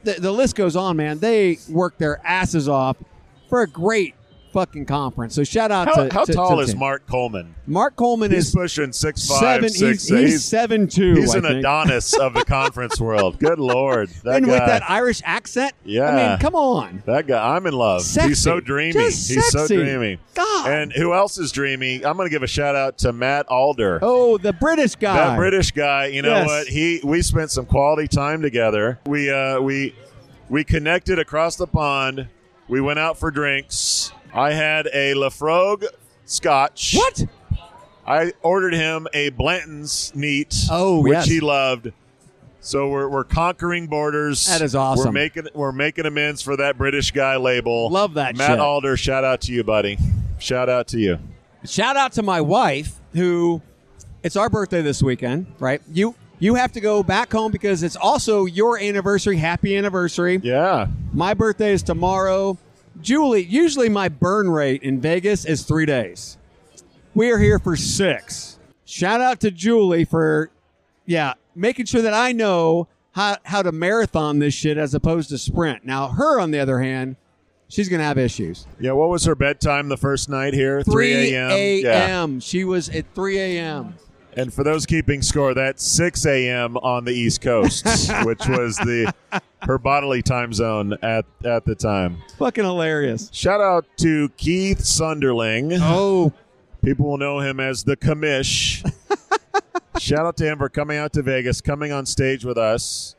the, 0.09 0.21
the 0.21 0.33
list 0.33 0.57
goes 0.57 0.77
on, 0.77 0.97
man. 0.97 1.19
They 1.19 1.59
work 1.69 1.99
their 1.99 2.21
asses 2.27 2.69
off 2.69 2.97
for 3.49 3.63
a 3.63 3.67
great 3.67 4.15
fucking 4.53 4.87
conference. 4.87 5.35
So 5.35 5.45
shout 5.45 5.71
out 5.71 5.89
how, 5.89 6.05
to 6.05 6.15
how 6.15 6.25
to- 6.25 6.33
tall 6.33 6.57
to 6.57 6.63
is 6.63 6.71
Tim. 6.71 6.79
Mark 6.79 7.07
Coleman? 7.07 7.55
Mark 7.67 7.97
Coleman 7.97 8.31
He's 8.31 8.49
is 8.49 8.55
pushing 8.55 8.93
six 8.93 9.27
five, 9.29 9.39
seven. 9.41 9.69
six. 9.69 10.09
he's, 10.09 10.19
he's 10.19 10.45
seven 10.45 10.87
two. 10.89 11.15
He's 11.15 11.35
I 11.35 11.39
an 11.39 11.45
think. 11.45 11.59
Adonis 11.61 12.19
of 12.19 12.35
the 12.35 12.45
conference 12.45 13.01
world. 13.01 13.39
Good 13.41 13.59
lord, 13.59 14.09
that 14.25 14.37
and 14.37 14.47
guy. 14.47 14.53
with 14.53 14.67
that 14.67 14.89
Irish 14.91 15.21
accent, 15.25 15.73
yeah. 15.85 16.05
I 16.11 16.31
mean, 16.31 16.39
come 16.41 16.55
on. 16.55 17.03
that 17.07 17.27
guy, 17.27 17.55
I'm 17.57 17.67
in 17.67 17.75
love. 17.75 18.03
Sexy. 18.03 18.29
He's 18.31 18.43
so 18.43 18.61
dreamy. 18.61 18.93
Just 18.93 19.29
He's 19.31 19.47
so 19.49 19.67
dreamy. 19.67 20.19
God. 20.35 20.71
And 20.71 20.93
who 20.93 21.13
else 21.15 21.37
is 21.39 21.53
dreamy? 21.53 22.05
I'm 22.05 22.17
going 22.17 22.27
to 22.29 22.31
give 22.35 22.43
a 22.43 22.47
shout 22.47 22.75
out 22.77 22.99
to 22.99 23.13
Matt 23.13 23.47
Alder. 23.49 23.99
Oh, 24.03 24.39
the 24.39 24.53
British 24.53 24.95
guy. 24.95 25.17
That 25.17 25.37
British 25.37 25.73
guy, 25.73 26.07
you 26.07 26.23
know 26.23 26.29
Yes. 26.31 26.47
what? 26.47 26.67
He 26.69 27.01
we 27.05 27.23
spent 27.23 27.51
some 27.51 27.67
quality 27.67 28.09
time 28.09 28.41
together. 28.43 28.99
We 29.07 29.31
uh 29.31 29.61
we 29.61 29.95
we 30.49 30.65
connected 30.65 31.19
across 31.19 31.57
the 31.57 31.67
pond. 31.67 32.29
We 32.69 32.81
went 32.81 32.99
out 32.99 33.19
for 33.19 33.31
drinks. 33.31 34.13
I 34.33 34.53
had 34.53 34.87
a 34.89 35.15
Laphroaig 35.15 35.85
Scotch. 36.25 36.95
What? 36.97 37.27
I 38.07 38.33
ordered 38.43 38.75
him 38.75 39.07
a 39.13 39.31
Blanton's 39.31 40.13
neat. 40.15 40.55
Oh, 40.71 41.03
which 41.03 41.13
yes. 41.13 41.27
he 41.27 41.41
loved. 41.41 41.93
So 42.61 42.89
we're, 42.89 43.09
we're 43.09 43.25
conquering 43.25 43.87
borders. 43.87 44.47
That 44.47 44.63
is 44.63 44.75
awesome. 44.75 45.07
We're 45.07 45.13
making 45.13 45.49
we're 45.55 45.73
making 45.73 46.07
amends 46.07 46.43
for 46.43 46.57
that 46.57 46.77
British 46.77 47.13
guy 47.13 47.37
label. 47.37 47.91
Love 47.91 48.15
that 48.15 48.37
Matt 48.37 48.51
shit. 48.51 48.61
Alder, 48.61 48.97
shout 48.97 49.25
out 49.25 49.41
to 49.43 49.53
you, 49.53 49.63
buddy. 49.63 49.99
Shout 50.39 50.69
out 50.69 50.89
to 50.89 50.99
you. 50.99 51.19
Shout 51.65 51.97
out 51.97 52.13
to 52.13 52.23
my 52.23 52.41
wife, 52.41 53.01
who 53.15 53.63
it's 54.23 54.37
our 54.37 54.49
birthday 54.51 54.83
this 54.83 55.03
weekend, 55.03 55.47
right? 55.59 55.81
You 55.91 56.15
you 56.39 56.55
have 56.55 56.73
to 56.73 56.81
go 56.81 57.03
back 57.03 57.33
home 57.33 57.53
because 57.53 57.83
it's 57.83 57.97
also 57.97 58.45
your 58.45 58.79
anniversary. 58.79 59.37
Happy 59.37 59.77
anniversary. 59.77 60.41
Yeah. 60.43 60.89
My 61.13 61.35
birthday 61.35 61.73
is 61.73 61.83
tomorrow. 61.83 62.59
Julie, 63.01 63.45
usually 63.45 63.89
my 63.89 64.09
burn 64.09 64.51
rate 64.51 64.83
in 64.83 65.01
Vegas 65.01 65.45
is 65.45 65.63
three 65.63 65.87
days. 65.87 66.37
We 67.15 67.31
are 67.31 67.39
here 67.39 67.59
for 67.59 67.77
six. 67.77 68.59
Shout 68.85 69.21
out 69.21 69.41
to 69.41 69.51
Julie 69.51 70.05
for, 70.05 70.51
yeah, 71.07 71.35
making 71.55 71.87
sure 71.87 72.03
that 72.03 72.15
I 72.15 72.33
know 72.33 72.89
how, 73.13 73.37
how 73.45 73.63
to 73.63 73.73
marathon 73.73 74.39
this 74.39 74.55
shit 74.55 74.79
as 74.79 74.95
opposed 74.95 75.31
to 75.31 75.39
sprint. 75.39 75.85
Now, 75.85 76.09
her, 76.09 76.41
on 76.41 76.51
the 76.51 76.59
other 76.59 76.81
hand, 76.81 77.17
she's 77.69 77.89
going 77.89 77.99
to 78.01 78.05
have 78.05 78.19
issues. 78.19 78.67
Yeah, 78.81 78.93
what 78.93 79.09
was 79.11 79.25
her 79.25 79.35
bedtime 79.35 79.89
the 79.89 79.97
first 79.97 80.29
night 80.29 80.55
here? 80.55 80.83
3 80.83 81.33
a.m. 81.35 81.51
3 81.51 81.83
Yeah. 81.83 82.07
a.m. 82.07 82.41
She 82.41 82.65
was 82.65 82.89
at 82.89 83.05
3 83.15 83.39
a.m. 83.39 83.95
And 84.37 84.53
for 84.55 84.63
those 84.63 84.87
keeping 84.87 85.21
score, 85.23 85.53
that's 85.55 85.85
6 85.85 86.25
a.m. 86.27 86.77
on 86.77 87.05
the 87.05 87.13
East 87.13 87.41
Coast, 87.41 87.85
which 88.25 88.47
was 88.47 88.77
the 88.77 89.13
her 89.63 89.79
bodily 89.79 90.23
time 90.23 90.53
zone 90.53 90.97
at, 91.03 91.25
at 91.45 91.65
the 91.65 91.75
time. 91.75 92.19
Fucking 92.39 92.63
hilarious. 92.65 93.31
Shout 93.33 93.61
out 93.61 93.85
to 93.99 94.29
Keith 94.37 94.79
Sonderling. 94.81 95.77
Oh, 95.83 96.33
People 96.85 97.07
will 97.11 97.19
know 97.19 97.41
him 97.41 97.59
as 97.59 97.83
the 97.83 97.97
Commish. 97.97 98.89
Shout 99.99 100.21
out 100.21 100.37
to 100.37 100.45
him 100.47 100.59
for 100.59 100.69
coming 100.69 100.97
out 100.97 101.13
to 101.15 101.23
Vegas, 101.23 101.61
coming 101.61 101.91
on 101.91 102.07
stage 102.07 102.45
with 102.45 102.57
us, 102.57 103.17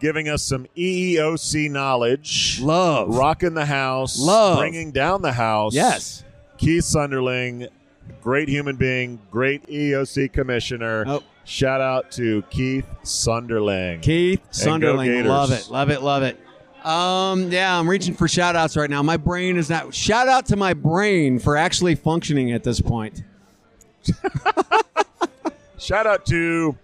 giving 0.00 0.28
us 0.28 0.42
some 0.42 0.66
EEOC 0.76 1.70
knowledge, 1.70 2.60
love. 2.60 3.08
rocking 3.16 3.54
the 3.54 3.64
house, 3.64 4.20
Love. 4.20 4.58
bringing 4.58 4.92
down 4.92 5.22
the 5.22 5.32
house. 5.32 5.74
Yes. 5.74 6.22
Keith 6.58 6.84
Sonderling, 6.84 7.68
great 8.22 8.48
human 8.48 8.76
being, 8.76 9.20
great 9.30 9.66
EOC 9.66 10.32
commissioner. 10.32 11.04
Oh. 11.06 11.22
Shout 11.44 11.80
out 11.80 12.10
to 12.12 12.42
Keith 12.50 12.86
Sonderling. 13.02 14.00
Keith 14.00 14.40
Sonderling. 14.50 15.26
Love 15.26 15.52
it. 15.52 15.68
Love 15.70 15.90
it. 15.90 16.02
Love 16.02 16.22
it. 16.22 16.40
Um, 16.86 17.50
yeah, 17.50 17.78
I'm 17.78 17.88
reaching 17.88 18.14
for 18.14 18.28
shout 18.28 18.56
outs 18.56 18.76
right 18.76 18.90
now. 18.90 19.02
My 19.02 19.16
brain 19.16 19.56
is 19.56 19.70
not 19.70 19.94
shout 19.94 20.28
out 20.28 20.46
to 20.46 20.56
my 20.56 20.74
brain 20.74 21.38
for 21.38 21.56
actually 21.56 21.94
functioning 21.94 22.52
at 22.52 22.62
this 22.62 22.80
point. 22.80 23.22
Shout 25.78 26.06
out 26.06 26.24
to 26.26 26.78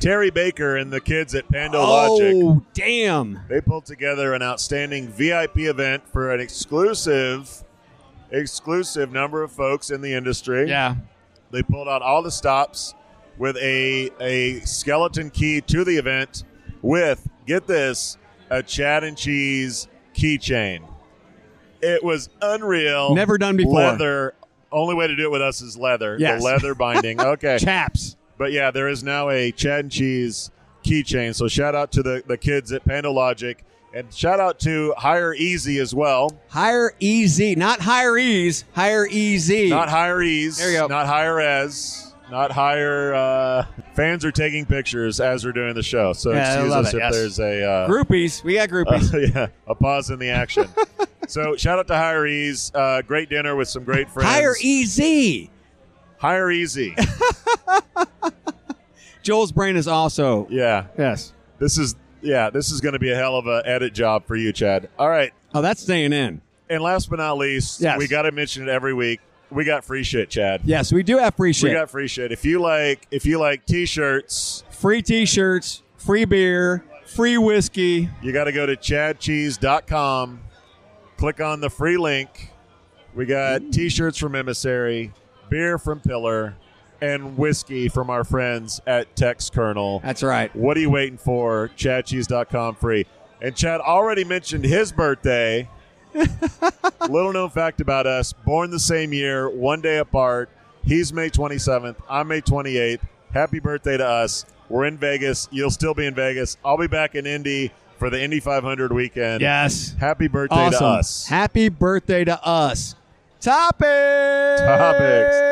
Terry 0.00 0.30
Baker 0.30 0.76
and 0.76 0.92
the 0.92 1.00
kids 1.00 1.36
at 1.36 1.46
PandoLogic. 1.48 2.42
Oh, 2.42 2.62
damn. 2.74 3.40
They 3.48 3.60
pulled 3.60 3.86
together 3.86 4.34
an 4.34 4.42
outstanding 4.42 5.08
VIP 5.08 5.58
event 5.58 6.02
for 6.08 6.32
an 6.32 6.40
exclusive, 6.40 7.62
exclusive 8.30 9.12
number 9.12 9.42
of 9.42 9.52
folks 9.52 9.90
in 9.90 10.00
the 10.00 10.12
industry. 10.12 10.68
Yeah. 10.68 10.96
They 11.50 11.62
pulled 11.62 11.88
out 11.88 12.02
all 12.02 12.22
the 12.22 12.30
stops 12.30 12.94
with 13.38 13.56
a 13.56 14.10
a 14.20 14.60
skeleton 14.60 15.30
key 15.30 15.60
to 15.62 15.84
the 15.84 15.96
event 15.96 16.44
with 16.82 17.28
get 17.46 17.66
this 17.66 18.16
a 18.50 18.62
Chad 18.62 19.04
and 19.04 19.16
Cheese 19.16 19.88
keychain. 20.14 20.82
It 21.80 22.04
was 22.04 22.28
unreal. 22.42 23.14
Never 23.14 23.38
done 23.38 23.56
before. 23.56 23.74
Leather. 23.80 24.34
Only 24.72 24.94
way 24.94 25.08
to 25.08 25.16
do 25.16 25.24
it 25.24 25.30
with 25.32 25.42
us 25.42 25.62
is 25.62 25.76
leather. 25.76 26.16
Yes. 26.18 26.40
The 26.40 26.44
leather 26.44 26.74
binding. 26.74 27.20
Okay. 27.20 27.58
Chaps. 27.58 28.16
But 28.38 28.52
yeah, 28.52 28.70
there 28.70 28.88
is 28.88 29.02
now 29.02 29.28
a 29.30 29.50
Chad 29.52 29.80
and 29.80 29.92
Cheese 29.92 30.50
keychain. 30.84 31.34
So 31.34 31.48
shout 31.48 31.74
out 31.74 31.92
to 31.92 32.02
the, 32.02 32.22
the 32.26 32.36
kids 32.36 32.72
at 32.72 32.84
PandoLogic. 32.84 33.56
And 33.92 34.12
shout 34.14 34.38
out 34.38 34.60
to 34.60 34.94
Hire 34.96 35.34
Easy 35.34 35.78
as 35.78 35.94
well. 35.94 36.30
Higher 36.48 36.92
easy, 37.00 37.56
not 37.56 37.80
higher 37.80 38.16
ease, 38.16 38.64
higher 38.72 39.06
easy. 39.08 39.68
Not 39.68 39.88
Hire 39.88 40.22
Ease. 40.22 40.58
There 40.58 40.70
you 40.70 40.78
go. 40.78 40.86
Not 40.86 41.06
Hire 41.06 41.40
As. 41.40 42.14
Not 42.30 42.52
Higher. 42.52 43.12
Uh, 43.12 43.66
fans 43.94 44.24
are 44.24 44.30
taking 44.30 44.64
pictures 44.64 45.18
as 45.18 45.44
we're 45.44 45.50
doing 45.50 45.74
the 45.74 45.82
show. 45.82 46.12
So 46.12 46.30
Yeah, 46.30 46.54
excuse 46.54 46.72
us 46.72 46.94
it, 46.94 46.96
if 46.96 47.02
yes. 47.02 47.12
there's 47.12 47.40
a. 47.40 47.64
Uh, 47.64 47.88
groupies. 47.88 48.44
We 48.44 48.54
got 48.54 48.68
groupies. 48.68 49.12
uh, 49.14 49.18
yeah, 49.18 49.46
a 49.66 49.74
pause 49.74 50.10
in 50.10 50.20
the 50.20 50.30
action. 50.30 50.68
so 51.26 51.56
shout 51.56 51.80
out 51.80 51.88
to 51.88 51.96
Hire 51.96 52.28
Ease. 52.28 52.70
Uh, 52.72 53.02
great 53.02 53.28
dinner 53.28 53.56
with 53.56 53.66
some 53.68 53.82
great 53.82 54.08
friends. 54.08 54.30
higher 54.30 54.54
easy. 54.60 55.50
Hire 56.18 56.50
Easy. 56.50 56.94
Joel's 59.22 59.52
brain 59.52 59.76
is 59.76 59.88
also 59.88 60.46
yeah. 60.50 60.86
yes. 60.98 61.32
This 61.58 61.78
is 61.78 61.96
yeah. 62.22 62.50
This 62.50 62.70
is 62.70 62.80
going 62.80 62.92
to 62.94 62.98
be 62.98 63.10
a 63.10 63.16
hell 63.16 63.36
of 63.36 63.46
a 63.46 63.62
edit 63.64 63.94
job 63.94 64.26
for 64.26 64.36
you, 64.36 64.52
Chad. 64.52 64.88
All 64.98 65.08
right. 65.08 65.32
Oh, 65.54 65.62
that's 65.62 65.82
staying 65.82 66.12
in. 66.12 66.40
And 66.68 66.82
last 66.82 67.10
but 67.10 67.18
not 67.18 67.36
least, 67.38 67.80
Yes. 67.80 67.98
we 67.98 68.06
got 68.06 68.22
to 68.22 68.32
mention 68.32 68.62
it 68.62 68.68
every 68.68 68.94
week. 68.94 69.20
We 69.50 69.64
got 69.64 69.84
free 69.84 70.04
shit, 70.04 70.30
Chad. 70.30 70.60
Yes, 70.64 70.92
we 70.92 71.02
do 71.02 71.18
have 71.18 71.34
free 71.34 71.52
shit. 71.52 71.70
We 71.70 71.74
got 71.74 71.90
free 71.90 72.06
shit. 72.06 72.30
If 72.30 72.44
you 72.44 72.60
like, 72.60 73.08
if 73.10 73.26
you 73.26 73.40
like 73.40 73.66
t-shirts, 73.66 74.62
free 74.70 75.02
t-shirts, 75.02 75.82
free 75.96 76.24
beer, 76.24 76.84
free 77.06 77.36
whiskey. 77.36 78.08
you 78.22 78.32
got 78.32 78.44
to 78.44 78.52
go 78.52 78.64
to 78.66 78.76
chadcheese.com. 78.76 80.40
Click 81.16 81.40
on 81.40 81.60
the 81.60 81.68
free 81.70 81.96
link. 81.96 82.50
We 83.14 83.26
got 83.26 83.72
t-shirts 83.72 84.16
from 84.16 84.36
Emissary, 84.36 85.12
beer 85.48 85.78
from 85.78 85.98
Pillar, 86.00 86.54
and 87.00 87.36
whiskey 87.38 87.88
from 87.88 88.10
our 88.10 88.24
friends 88.24 88.80
at 88.86 89.14
Textkernel. 89.16 90.02
That's 90.02 90.22
right. 90.22 90.54
What 90.54 90.76
are 90.76 90.80
you 90.80 90.90
waiting 90.90 91.18
for? 91.18 91.70
ChadCheese.com 91.76 92.74
free. 92.76 93.06
And 93.42 93.56
Chad 93.56 93.80
already 93.80 94.24
mentioned 94.24 94.64
his 94.64 94.92
birthday. 94.92 95.68
Little 97.08 97.32
known 97.32 97.50
fact 97.50 97.80
about 97.80 98.06
us 98.06 98.32
born 98.32 98.70
the 98.70 98.78
same 98.80 99.12
year, 99.12 99.48
one 99.48 99.80
day 99.80 99.98
apart. 99.98 100.50
He's 100.84 101.12
May 101.12 101.30
27th. 101.30 101.96
I'm 102.08 102.28
May 102.28 102.40
28th. 102.40 103.00
Happy 103.32 103.60
birthday 103.60 103.96
to 103.96 104.06
us. 104.06 104.44
We're 104.68 104.84
in 104.86 104.98
Vegas. 104.98 105.48
You'll 105.50 105.70
still 105.70 105.94
be 105.94 106.06
in 106.06 106.14
Vegas. 106.14 106.56
I'll 106.64 106.78
be 106.78 106.86
back 106.86 107.14
in 107.14 107.26
Indy 107.26 107.72
for 107.98 108.10
the 108.10 108.20
Indy 108.22 108.40
500 108.40 108.92
weekend. 108.92 109.40
Yes. 109.40 109.94
Happy 109.98 110.26
birthday 110.28 110.56
Awesome. 110.56 110.78
to 110.80 110.84
us. 110.86 111.26
Happy 111.26 111.68
birthday 111.68 112.24
to 112.24 112.42
us. 112.44 112.94
Topics. 113.40 114.60
Topics. 114.60 115.49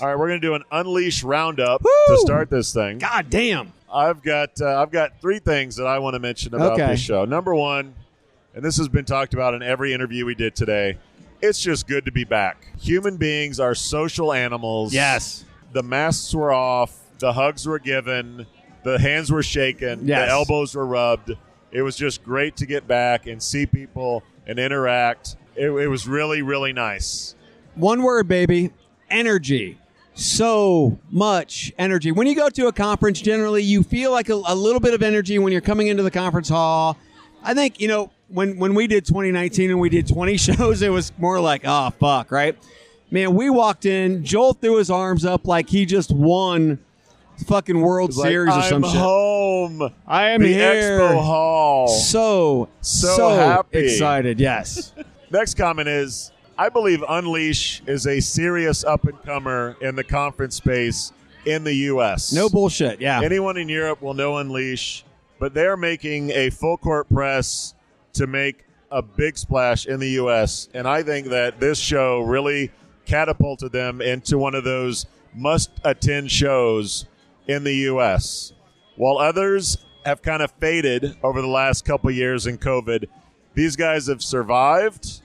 All 0.00 0.08
right, 0.08 0.18
we're 0.18 0.28
going 0.28 0.40
to 0.40 0.46
do 0.46 0.54
an 0.54 0.64
Unleash 0.72 1.22
roundup 1.24 1.82
Woo! 1.82 1.90
to 2.08 2.18
start 2.18 2.50
this 2.50 2.72
thing. 2.72 2.98
God 2.98 3.30
damn. 3.30 3.72
I've 3.92 4.22
got 4.22 4.60
uh, 4.60 4.82
I've 4.82 4.90
got 4.90 5.20
three 5.20 5.38
things 5.38 5.76
that 5.76 5.86
I 5.86 5.98
want 5.98 6.14
to 6.14 6.18
mention 6.20 6.54
about 6.54 6.72
Okay. 6.74 6.88
this 6.88 7.00
show. 7.00 7.24
Number 7.24 7.54
one, 7.54 7.94
and 8.54 8.64
this 8.64 8.76
has 8.76 8.88
been 8.88 9.04
talked 9.04 9.32
about 9.34 9.54
in 9.54 9.62
every 9.62 9.92
interview 9.94 10.26
we 10.26 10.34
did 10.34 10.54
today. 10.54 10.98
It's 11.40 11.60
just 11.60 11.86
good 11.86 12.04
to 12.04 12.12
be 12.12 12.24
back. 12.24 12.66
Human 12.80 13.16
beings 13.16 13.60
are 13.60 13.74
social 13.74 14.32
animals. 14.32 14.92
Yes. 14.92 15.44
The 15.72 15.82
masks 15.82 16.34
were 16.34 16.52
off. 16.52 16.98
The 17.20 17.32
hugs 17.32 17.66
were 17.66 17.78
given. 17.78 18.46
The 18.82 18.98
hands 18.98 19.30
were 19.30 19.42
shaken. 19.42 20.06
Yes. 20.06 20.26
The 20.28 20.32
elbows 20.32 20.74
were 20.74 20.86
rubbed. 20.86 21.32
It 21.70 21.82
was 21.82 21.96
just 21.96 22.24
great 22.24 22.56
to 22.56 22.66
get 22.66 22.88
back 22.88 23.26
and 23.26 23.42
see 23.42 23.66
people 23.66 24.22
and 24.46 24.58
interact. 24.58 25.36
It, 25.54 25.70
it 25.70 25.88
was 25.88 26.06
really, 26.08 26.42
really 26.42 26.72
nice. 26.72 27.34
One 27.74 28.02
word, 28.02 28.26
baby. 28.28 28.70
Energy. 29.10 29.78
So 30.14 30.98
much 31.10 31.72
energy. 31.78 32.10
When 32.10 32.26
you 32.26 32.34
go 32.34 32.48
to 32.48 32.66
a 32.66 32.72
conference, 32.72 33.20
generally 33.20 33.62
you 33.62 33.82
feel 33.84 34.10
like 34.10 34.28
a, 34.28 34.34
a 34.34 34.54
little 34.54 34.80
bit 34.80 34.92
of 34.94 35.02
energy 35.02 35.38
when 35.38 35.52
you're 35.52 35.60
coming 35.60 35.86
into 35.86 36.02
the 36.02 36.10
conference 36.10 36.48
hall. 36.48 36.96
I 37.44 37.54
think, 37.54 37.80
you 37.80 37.86
know, 37.86 38.10
when, 38.26 38.58
when 38.58 38.74
we 38.74 38.88
did 38.88 39.04
2019 39.06 39.70
and 39.70 39.78
we 39.78 39.88
did 39.88 40.08
20 40.08 40.36
shows, 40.36 40.82
it 40.82 40.88
was 40.88 41.12
more 41.18 41.38
like, 41.40 41.62
oh, 41.64 41.90
fuck, 42.00 42.32
right? 42.32 42.56
Man, 43.10 43.34
we 43.34 43.48
walked 43.48 43.86
in, 43.86 44.24
Joel 44.24 44.54
threw 44.54 44.76
his 44.78 44.90
arms 44.90 45.24
up 45.24 45.46
like 45.46 45.68
he 45.70 45.86
just 45.86 46.10
won 46.10 46.78
fucking 47.46 47.80
World 47.80 48.14
like, 48.16 48.28
Series 48.28 48.54
or 48.56 48.62
some 48.62 48.84
I'm 48.84 48.90
shit. 48.90 49.00
home. 49.00 49.94
I 50.06 50.30
am 50.30 50.42
the 50.42 50.48
here. 50.52 50.98
Expo 51.00 51.22
Hall. 51.22 51.88
So, 51.88 52.68
So 52.80 53.28
happy. 53.30 53.78
excited. 53.78 54.40
Yes. 54.40 54.92
Next 55.30 55.54
comment 55.54 55.88
is 55.88 56.32
I 56.58 56.68
believe 56.68 57.04
Unleash 57.08 57.82
is 57.86 58.08
a 58.08 58.18
serious 58.18 58.82
up 58.82 59.04
and 59.04 59.22
comer 59.22 59.76
in 59.80 59.94
the 59.94 60.02
conference 60.02 60.56
space 60.56 61.12
in 61.46 61.62
the 61.62 61.72
U.S. 61.74 62.32
No 62.32 62.48
bullshit. 62.48 63.00
Yeah. 63.00 63.22
Anyone 63.22 63.56
in 63.56 63.68
Europe 63.68 64.02
will 64.02 64.12
know 64.12 64.38
Unleash, 64.38 65.04
but 65.38 65.54
they're 65.54 65.76
making 65.76 66.30
a 66.30 66.50
full 66.50 66.76
court 66.76 67.08
press 67.08 67.74
to 68.14 68.26
make 68.26 68.66
a 68.90 69.00
big 69.00 69.38
splash 69.38 69.86
in 69.86 70.00
the 70.00 70.10
U.S. 70.10 70.68
And 70.74 70.88
I 70.88 71.04
think 71.04 71.28
that 71.28 71.60
this 71.60 71.78
show 71.78 72.22
really 72.22 72.72
catapulted 73.06 73.70
them 73.70 74.02
into 74.02 74.36
one 74.36 74.56
of 74.56 74.64
those 74.64 75.06
must 75.34 75.70
attend 75.84 76.28
shows 76.32 77.06
in 77.46 77.62
the 77.62 77.74
U.S. 77.74 78.52
While 78.96 79.18
others 79.18 79.78
have 80.04 80.22
kind 80.22 80.42
of 80.42 80.50
faded 80.58 81.16
over 81.22 81.40
the 81.40 81.46
last 81.46 81.84
couple 81.84 82.10
years 82.10 82.48
in 82.48 82.58
COVID, 82.58 83.04
these 83.54 83.76
guys 83.76 84.08
have 84.08 84.24
survived. 84.24 85.22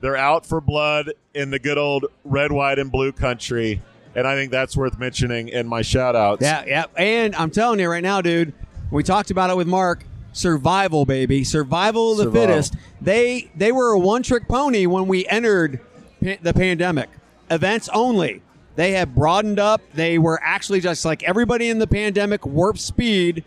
They're 0.00 0.16
out 0.16 0.44
for 0.46 0.60
blood 0.60 1.12
in 1.34 1.50
the 1.50 1.58
good 1.58 1.78
old 1.78 2.06
red, 2.24 2.52
white, 2.52 2.78
and 2.78 2.90
blue 2.92 3.12
country. 3.12 3.80
And 4.14 4.26
I 4.26 4.34
think 4.34 4.50
that's 4.50 4.76
worth 4.76 4.98
mentioning 4.98 5.48
in 5.48 5.66
my 5.66 5.82
shout 5.82 6.16
outs. 6.16 6.42
Yeah, 6.42 6.64
yeah. 6.66 6.84
And 6.96 7.34
I'm 7.34 7.50
telling 7.50 7.80
you 7.80 7.88
right 7.90 8.02
now, 8.02 8.20
dude, 8.22 8.52
we 8.90 9.02
talked 9.02 9.30
about 9.30 9.50
it 9.50 9.56
with 9.56 9.66
Mark. 9.66 10.04
Survival, 10.32 11.06
baby. 11.06 11.44
Survival 11.44 12.12
of 12.12 12.18
the 12.18 12.24
Survival. 12.24 12.46
fittest. 12.48 12.76
They 13.00 13.50
they 13.56 13.72
were 13.72 13.92
a 13.92 13.98
one 13.98 14.22
trick 14.22 14.48
pony 14.48 14.86
when 14.86 15.06
we 15.06 15.26
entered 15.28 15.80
pa- 16.22 16.36
the 16.42 16.52
pandemic. 16.52 17.08
Events 17.50 17.88
only. 17.92 18.42
They 18.74 18.92
have 18.92 19.14
broadened 19.14 19.58
up. 19.58 19.80
They 19.94 20.18
were 20.18 20.38
actually 20.42 20.80
just 20.80 21.06
like 21.06 21.22
everybody 21.22 21.70
in 21.70 21.78
the 21.78 21.86
pandemic, 21.86 22.44
warp 22.44 22.76
speed 22.78 23.44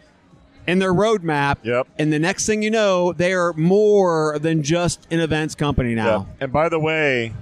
in 0.69 0.79
their 0.79 0.93
roadmap. 0.93 1.57
Yep. 1.63 1.88
And 1.97 2.13
the 2.13 2.19
next 2.19 2.45
thing 2.45 2.61
you 2.61 2.69
know, 2.71 3.11
they 3.13 3.33
are 3.33 3.53
more 3.53 4.38
than 4.39 4.61
just 4.63 5.07
an 5.11 5.19
events 5.19 5.55
company 5.55 5.95
now. 5.95 6.27
And 6.39 6.51
by 6.53 6.69
the 6.69 6.79
way, 6.79 7.33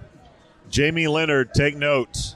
Jamie 0.70 1.08
Leonard, 1.08 1.54
take 1.54 1.76
note. 1.76 2.36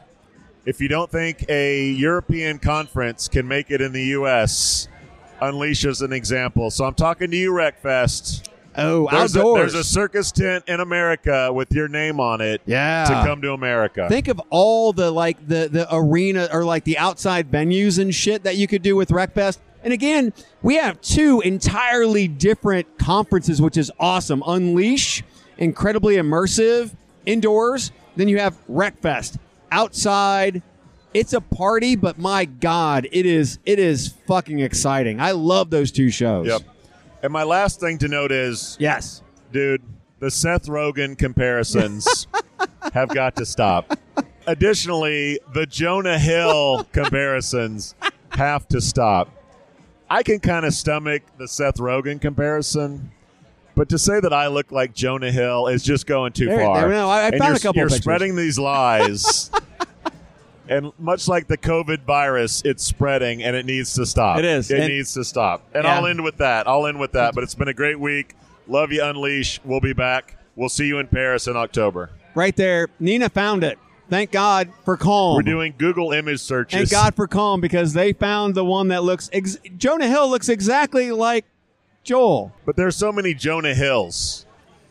If 0.65 0.79
you 0.79 0.87
don't 0.87 1.09
think 1.09 1.45
a 1.49 1.89
European 1.91 2.59
conference 2.59 3.27
can 3.27 3.47
make 3.47 3.71
it 3.71 3.81
in 3.81 3.93
the 3.93 4.03
U.S., 4.19 4.87
Unleash 5.41 5.85
is 5.85 6.01
an 6.01 6.13
example. 6.13 6.69
So 6.69 6.85
I'm 6.85 6.93
talking 6.93 7.31
to 7.31 7.37
you, 7.37 7.51
RecFest. 7.51 8.47
Oh, 8.77 9.07
There's 9.11 9.35
a, 9.35 9.39
outdoors. 9.39 9.73
there's 9.73 9.75
a 9.75 9.83
circus 9.83 10.31
tent 10.31 10.63
in 10.67 10.79
America 10.79 11.51
with 11.51 11.71
your 11.73 11.87
name 11.89 12.19
on 12.21 12.39
it 12.41 12.61
Yeah. 12.65 13.03
to 13.05 13.27
come 13.27 13.41
to 13.41 13.51
America. 13.51 14.07
Think 14.07 14.27
of 14.29 14.39
all 14.49 14.93
the 14.93 15.11
like 15.11 15.45
the 15.45 15.67
the 15.69 15.87
arena 15.93 16.47
or 16.53 16.63
like 16.63 16.85
the 16.85 16.97
outside 16.97 17.51
venues 17.51 17.99
and 17.99 18.13
shit 18.15 18.43
that 18.43 18.55
you 18.55 18.67
could 18.67 18.81
do 18.81 18.95
with 18.95 19.09
RecFest. 19.09 19.57
And 19.83 19.93
again, 19.93 20.33
we 20.61 20.75
have 20.75 21.01
two 21.01 21.41
entirely 21.41 22.27
different 22.27 22.97
conferences, 22.97 23.61
which 23.61 23.77
is 23.77 23.91
awesome. 23.99 24.43
Unleash, 24.45 25.23
incredibly 25.57 26.15
immersive 26.15 26.91
indoors. 27.25 27.91
Then 28.15 28.27
you 28.27 28.39
have 28.39 28.55
RecFest 28.69 29.37
outside. 29.71 30.61
It's 31.13 31.33
a 31.33 31.41
party, 31.41 31.95
but 31.95 32.17
my 32.17 32.45
God, 32.45 33.07
it 33.11 33.25
is 33.25 33.59
it 33.65 33.79
is 33.79 34.13
fucking 34.27 34.59
exciting. 34.59 35.19
I 35.19 35.31
love 35.31 35.69
those 35.69 35.91
two 35.91 36.09
shows. 36.09 36.47
Yep. 36.47 36.61
And 37.23 37.33
my 37.33 37.43
last 37.43 37.79
thing 37.79 37.97
to 37.99 38.07
note 38.07 38.31
is, 38.31 38.77
Yes. 38.79 39.21
dude, 39.51 39.81
the 40.19 40.31
Seth 40.31 40.67
Rogen 40.67 41.17
comparisons 41.17 42.27
have 42.93 43.09
got 43.09 43.35
to 43.37 43.45
stop. 43.45 43.97
Additionally, 44.47 45.39
the 45.53 45.65
Jonah 45.65 46.17
Hill 46.17 46.85
comparisons 46.93 47.93
have 48.29 48.67
to 48.69 48.79
stop. 48.81 49.29
I 50.11 50.23
can 50.23 50.39
kind 50.39 50.65
of 50.65 50.73
stomach 50.73 51.23
the 51.37 51.47
Seth 51.47 51.75
Rogen 51.77 52.19
comparison, 52.19 53.11
but 53.75 53.87
to 53.89 53.97
say 53.97 54.19
that 54.19 54.33
I 54.33 54.47
look 54.47 54.71
like 54.71 54.93
Jonah 54.93 55.31
Hill 55.31 55.67
is 55.67 55.83
just 55.83 56.05
going 56.05 56.33
too 56.33 56.47
There- 56.47 56.59
far. 56.59 56.81
there- 56.81 56.89
no, 56.89 57.09
I- 57.09 57.27
I 57.27 57.31
found 57.31 57.43
you're, 57.43 57.53
a 57.55 57.59
couple 57.59 57.79
You're 57.79 57.87
pictures. 57.87 58.03
spreading 58.03 58.35
these 58.35 58.59
lies. 58.59 59.49
And 60.69 60.93
much 60.97 61.27
like 61.27 61.47
the 61.47 61.57
COVID 61.57 62.03
virus, 62.05 62.61
it's 62.63 62.85
spreading 62.85 63.43
and 63.43 63.57
it 63.57 63.65
needs 63.65 63.93
to 63.95 64.05
stop. 64.05 64.39
It 64.39 64.45
is. 64.45 64.71
It 64.71 64.79
And- 64.79 64.87
needs 64.93 65.13
to 65.15 65.25
stop. 65.25 65.63
And 65.73 65.83
Yeah. 65.83 65.97
I'll 65.97 66.05
end 66.07 66.23
with 66.23 66.37
that. 66.37 66.65
I'll 66.65 66.87
end 66.87 66.97
with 66.97 67.11
that. 67.11 67.35
But 67.35 67.43
it's 67.43 67.55
been 67.55 67.67
a 67.67 67.73
great 67.73 67.99
week. 67.99 68.35
Love 68.69 68.93
you, 68.93 69.03
Unleash. 69.03 69.59
We'll 69.65 69.81
be 69.81 69.91
back. 69.91 70.37
We'll 70.55 70.69
see 70.69 70.85
you 70.85 70.99
in 70.99 71.07
Paris 71.07 71.47
in 71.47 71.57
October. 71.57 72.11
Right 72.35 72.55
there. 72.55 72.87
Nina 73.01 73.27
found 73.27 73.65
it. 73.65 73.79
Thank 74.11 74.31
God 74.31 74.69
for 74.83 74.97
Calm. 74.97 75.37
We're 75.37 75.41
doing 75.41 75.73
Google 75.77 76.11
image 76.11 76.41
searches. 76.41 76.77
Thank 76.77 76.91
God 76.91 77.15
for 77.15 77.27
Calm 77.27 77.61
because 77.61 77.93
they 77.93 78.11
found 78.11 78.55
the 78.55 78.65
one 78.65 78.89
that 78.89 79.03
looks. 79.03 79.29
Ex- 79.31 79.57
Jonah 79.77 80.09
Hill 80.09 80.29
looks 80.29 80.49
exactly 80.49 81.11
like 81.11 81.45
Joel. 82.03 82.51
But 82.65 82.75
there's 82.75 82.97
so 82.97 83.13
many 83.13 83.33
Jonah 83.33 83.73
Hills. 83.73 84.45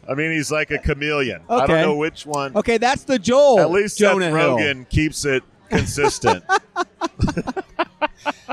I 0.09 0.15
mean, 0.15 0.33
he's 0.33 0.51
like 0.51 0.71
a 0.71 0.79
chameleon. 0.79 1.43
I 1.51 1.67
don't 1.67 1.83
know 1.83 1.97
which 1.97 2.25
one. 2.25 2.57
Okay, 2.57 2.79
that's 2.79 3.05
the 3.05 3.19
Joel. 3.19 3.61
At 3.61 3.71
least 3.71 3.99
Jonah 3.99 4.31
Seth 4.31 4.41
Hill. 4.41 4.57
Rogen 4.57 4.89
keeps 4.89 5.27
it 5.27 5.43
consistent. 5.69 6.43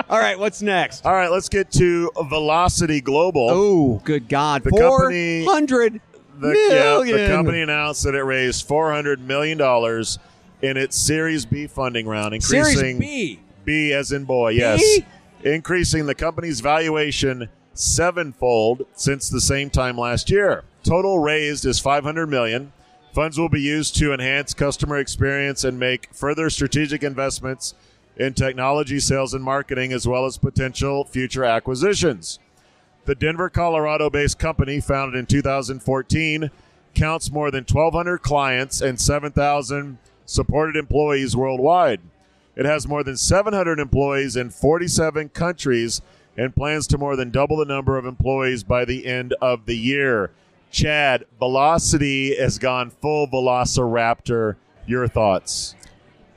All 0.10 0.20
right, 0.20 0.38
what's 0.38 0.62
next? 0.62 1.06
All 1.06 1.14
right, 1.14 1.32
let's 1.32 1.48
get 1.48 1.72
to 1.72 2.12
Velocity 2.26 3.00
Global. 3.00 3.48
Oh, 3.50 4.02
good 4.04 4.28
God! 4.28 4.66
The 4.66 4.72
Four 4.72 5.04
company- 5.04 5.46
hundred 5.46 6.02
the, 6.40 6.50
yeah, 6.50 7.18
the 7.18 7.34
company 7.34 7.62
announced 7.62 8.04
that 8.04 8.16
it 8.16 8.22
raised 8.22 8.68
$400 8.68 9.20
million 9.20 9.60
in 10.62 10.78
its 10.78 10.96
Series 10.96 11.46
B 11.46 11.68
funding 11.68 12.08
round, 12.08 12.34
increasing 12.34 12.76
Series 12.76 13.00
B. 13.00 13.40
B 13.66 13.94
as 13.94 14.12
in 14.12 14.26
boy, 14.26 14.50
yes. 14.50 14.82
Increasing 15.44 16.06
the 16.06 16.16
company's 16.16 16.62
valuation 16.62 17.50
sevenfold 17.74 18.86
since 18.94 19.30
the 19.30 19.42
same 19.42 19.70
time 19.70 19.98
last 19.98 20.32
year. 20.32 20.64
Total 20.84 21.20
raised 21.20 21.66
is 21.66 21.80
500 21.80 22.28
million. 22.28 22.72
Funds 23.14 23.40
will 23.40 23.50
be 23.50 23.62
used 23.62 23.96
to 23.98 24.14
enhance 24.14 24.54
customer 24.54 24.98
experience 24.98 25.64
and 25.64 25.80
make 25.80 26.14
further 26.14 26.50
strategic 26.50 27.04
investments 27.04 27.74
in 28.16 28.34
technology, 28.34 29.00
sales, 29.00 29.34
and 29.34 29.44
marketing, 29.44 29.94
as 29.94 30.08
well 30.08 30.26
as 30.26 30.38
potential 30.38 31.04
future 31.04 31.44
acquisitions. 31.44 32.40
The 33.06 33.16
Denver, 33.16 33.50
Colorado 33.50 34.10
based 34.10 34.40
company, 34.40 34.80
founded 34.80 35.18
in 35.18 35.26
2014, 35.26 36.52
counts 36.94 37.32
more 37.32 37.52
than 37.52 37.64
1,200 37.64 38.20
clients 38.20 38.82
and 38.82 39.00
7,000 39.00 39.98
supported 40.28 40.76
employees 40.76 41.36
worldwide. 41.36 42.02
It 42.56 42.66
has 42.66 42.88
more 42.88 43.04
than 43.04 43.18
700 43.18 43.80
employees 43.80 44.36
in 44.36 44.52
47 44.52 45.30
countries 45.30 46.02
and 46.38 46.56
plans 46.56 46.86
to 46.88 46.98
more 47.00 47.16
than 47.16 47.32
double 47.32 47.58
the 47.58 47.66
number 47.66 47.98
of 47.98 48.06
employees 48.06 48.64
by 48.64 48.86
the 48.86 49.08
end 49.08 49.34
of 49.42 49.66
the 49.66 49.76
year. 49.78 50.30
Chad, 50.70 51.26
Velocity 51.40 52.36
has 52.36 52.60
gone 52.60 52.90
full 52.92 53.28
Velociraptor. 53.28 54.56
Your 54.86 55.08
thoughts? 55.08 55.76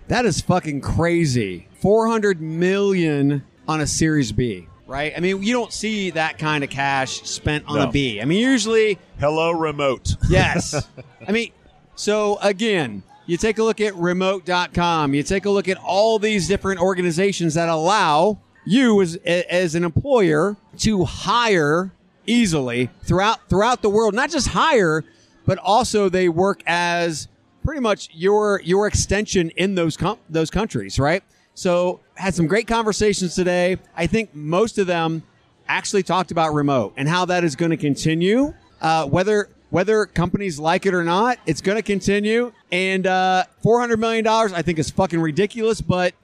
That 0.08 0.24
is 0.24 0.40
fucking 0.40 0.80
crazy. 0.80 1.68
Four 1.80 2.06
hundred 2.08 2.40
million 2.40 3.44
on 3.68 3.80
a 3.80 3.86
Series 3.86 4.32
B, 4.32 4.66
right? 4.86 5.12
I 5.16 5.20
mean, 5.20 5.42
you 5.42 5.52
don't 5.52 5.72
see 5.72 6.10
that 6.10 6.38
kind 6.38 6.64
of 6.64 6.70
cash 6.70 7.22
spent 7.22 7.64
on 7.68 7.76
No. 7.76 7.88
a 7.88 7.92
B. 7.92 8.20
I 8.20 8.24
mean, 8.24 8.38
usually 8.40 8.98
Hello, 9.20 9.52
remote. 9.52 10.16
Yes. 10.28 10.88
I 11.28 11.32
mean, 11.32 11.52
so 11.94 12.38
again, 12.42 13.02
you 13.30 13.36
take 13.36 13.58
a 13.58 13.62
look 13.62 13.80
at 13.80 13.94
remote.com, 13.94 15.14
you 15.14 15.22
take 15.22 15.44
a 15.44 15.50
look 15.50 15.68
at 15.68 15.78
all 15.78 16.18
these 16.18 16.48
different 16.48 16.80
organizations 16.80 17.54
that 17.54 17.68
allow 17.68 18.40
you 18.66 19.00
as 19.00 19.14
as 19.24 19.76
an 19.76 19.84
employer 19.84 20.56
to 20.78 21.04
hire 21.04 21.92
easily 22.26 22.90
throughout 23.04 23.48
throughout 23.48 23.82
the 23.82 23.88
world, 23.88 24.14
not 24.14 24.30
just 24.30 24.48
hire, 24.48 25.04
but 25.46 25.58
also 25.58 26.08
they 26.08 26.28
work 26.28 26.60
as 26.66 27.28
pretty 27.64 27.80
much 27.80 28.08
your 28.12 28.60
your 28.64 28.88
extension 28.88 29.50
in 29.50 29.76
those 29.76 29.96
com- 29.96 30.18
those 30.28 30.50
countries, 30.50 30.98
right? 30.98 31.22
So, 31.54 32.00
had 32.14 32.34
some 32.34 32.48
great 32.48 32.66
conversations 32.66 33.36
today. 33.36 33.78
I 33.96 34.08
think 34.08 34.34
most 34.34 34.76
of 34.76 34.88
them 34.88 35.22
actually 35.68 36.02
talked 36.02 36.32
about 36.32 36.52
remote 36.52 36.94
and 36.96 37.08
how 37.08 37.26
that 37.26 37.44
is 37.44 37.54
going 37.54 37.70
to 37.70 37.76
continue. 37.76 38.54
Uh, 38.80 39.06
whether 39.06 39.50
whether 39.70 40.06
companies 40.06 40.58
like 40.58 40.86
it 40.86 40.94
or 40.94 41.04
not, 41.04 41.38
it's 41.46 41.60
going 41.60 41.76
to 41.76 41.82
continue. 41.82 42.52
And 42.70 43.06
uh, 43.06 43.44
four 43.62 43.80
hundred 43.80 43.98
million 44.00 44.24
dollars, 44.24 44.52
I 44.52 44.62
think, 44.62 44.78
is 44.78 44.90
fucking 44.90 45.20
ridiculous. 45.20 45.80
But 45.80 46.14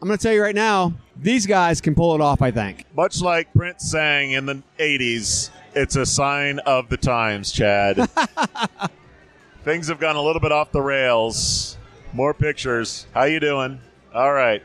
I'm 0.00 0.08
going 0.08 0.18
to 0.18 0.22
tell 0.22 0.32
you 0.32 0.42
right 0.42 0.54
now, 0.54 0.94
these 1.16 1.46
guys 1.46 1.80
can 1.80 1.94
pull 1.94 2.14
it 2.14 2.20
off. 2.20 2.42
I 2.42 2.50
think. 2.50 2.84
Much 2.94 3.20
like 3.20 3.52
Prince 3.52 3.90
sang 3.90 4.32
in 4.32 4.46
the 4.46 4.62
80s, 4.78 5.50
it's 5.74 5.96
a 5.96 6.06
sign 6.06 6.58
of 6.60 6.88
the 6.88 6.96
times, 6.96 7.52
Chad. 7.52 8.08
Things 9.64 9.88
have 9.88 10.00
gone 10.00 10.16
a 10.16 10.22
little 10.22 10.40
bit 10.40 10.52
off 10.52 10.72
the 10.72 10.80
rails. 10.80 11.76
More 12.12 12.32
pictures. 12.32 13.06
How 13.12 13.24
you 13.24 13.40
doing? 13.40 13.80
All 14.14 14.32
right. 14.32 14.62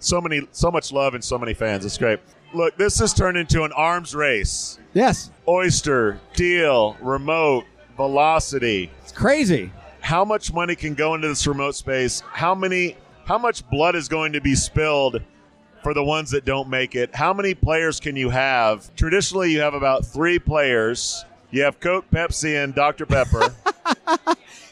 So 0.00 0.20
many 0.20 0.46
so 0.50 0.70
much 0.70 0.92
love 0.92 1.14
and 1.14 1.22
so 1.22 1.38
many 1.38 1.54
fans. 1.54 1.84
It's 1.84 1.96
great. 1.96 2.18
Look, 2.52 2.76
this 2.76 2.98
has 2.98 3.14
turned 3.14 3.38
into 3.38 3.62
an 3.62 3.72
arms 3.72 4.14
race. 4.14 4.78
Yes, 4.92 5.30
Oyster, 5.48 6.20
Deel, 6.34 6.96
remote, 7.00 7.64
velocity. 7.96 8.90
it's 9.02 9.12
crazy. 9.12 9.70
How 10.00 10.24
much 10.24 10.52
money 10.52 10.74
can 10.74 10.94
go 10.94 11.14
into 11.14 11.28
this 11.28 11.46
remote 11.46 11.74
space? 11.76 12.20
How 12.32 12.54
many 12.54 12.96
how 13.24 13.38
much 13.38 13.68
blood 13.70 13.94
is 13.94 14.08
going 14.08 14.32
to 14.32 14.40
be 14.40 14.54
spilled 14.56 15.22
for 15.82 15.94
the 15.94 16.02
ones 16.02 16.30
that 16.32 16.44
don't 16.44 16.68
make 16.68 16.94
it? 16.96 17.14
How 17.14 17.32
many 17.32 17.54
players 17.54 18.00
can 18.00 18.16
you 18.16 18.28
have? 18.30 18.92
Traditionally 18.96 19.52
you 19.52 19.60
have 19.60 19.74
about 19.74 20.04
3 20.04 20.38
players. 20.40 21.24
You 21.52 21.62
have 21.62 21.78
Coke, 21.80 22.06
Pepsi 22.10 22.62
and 22.62 22.74
Dr 22.74 23.06
Pepper. 23.06 23.54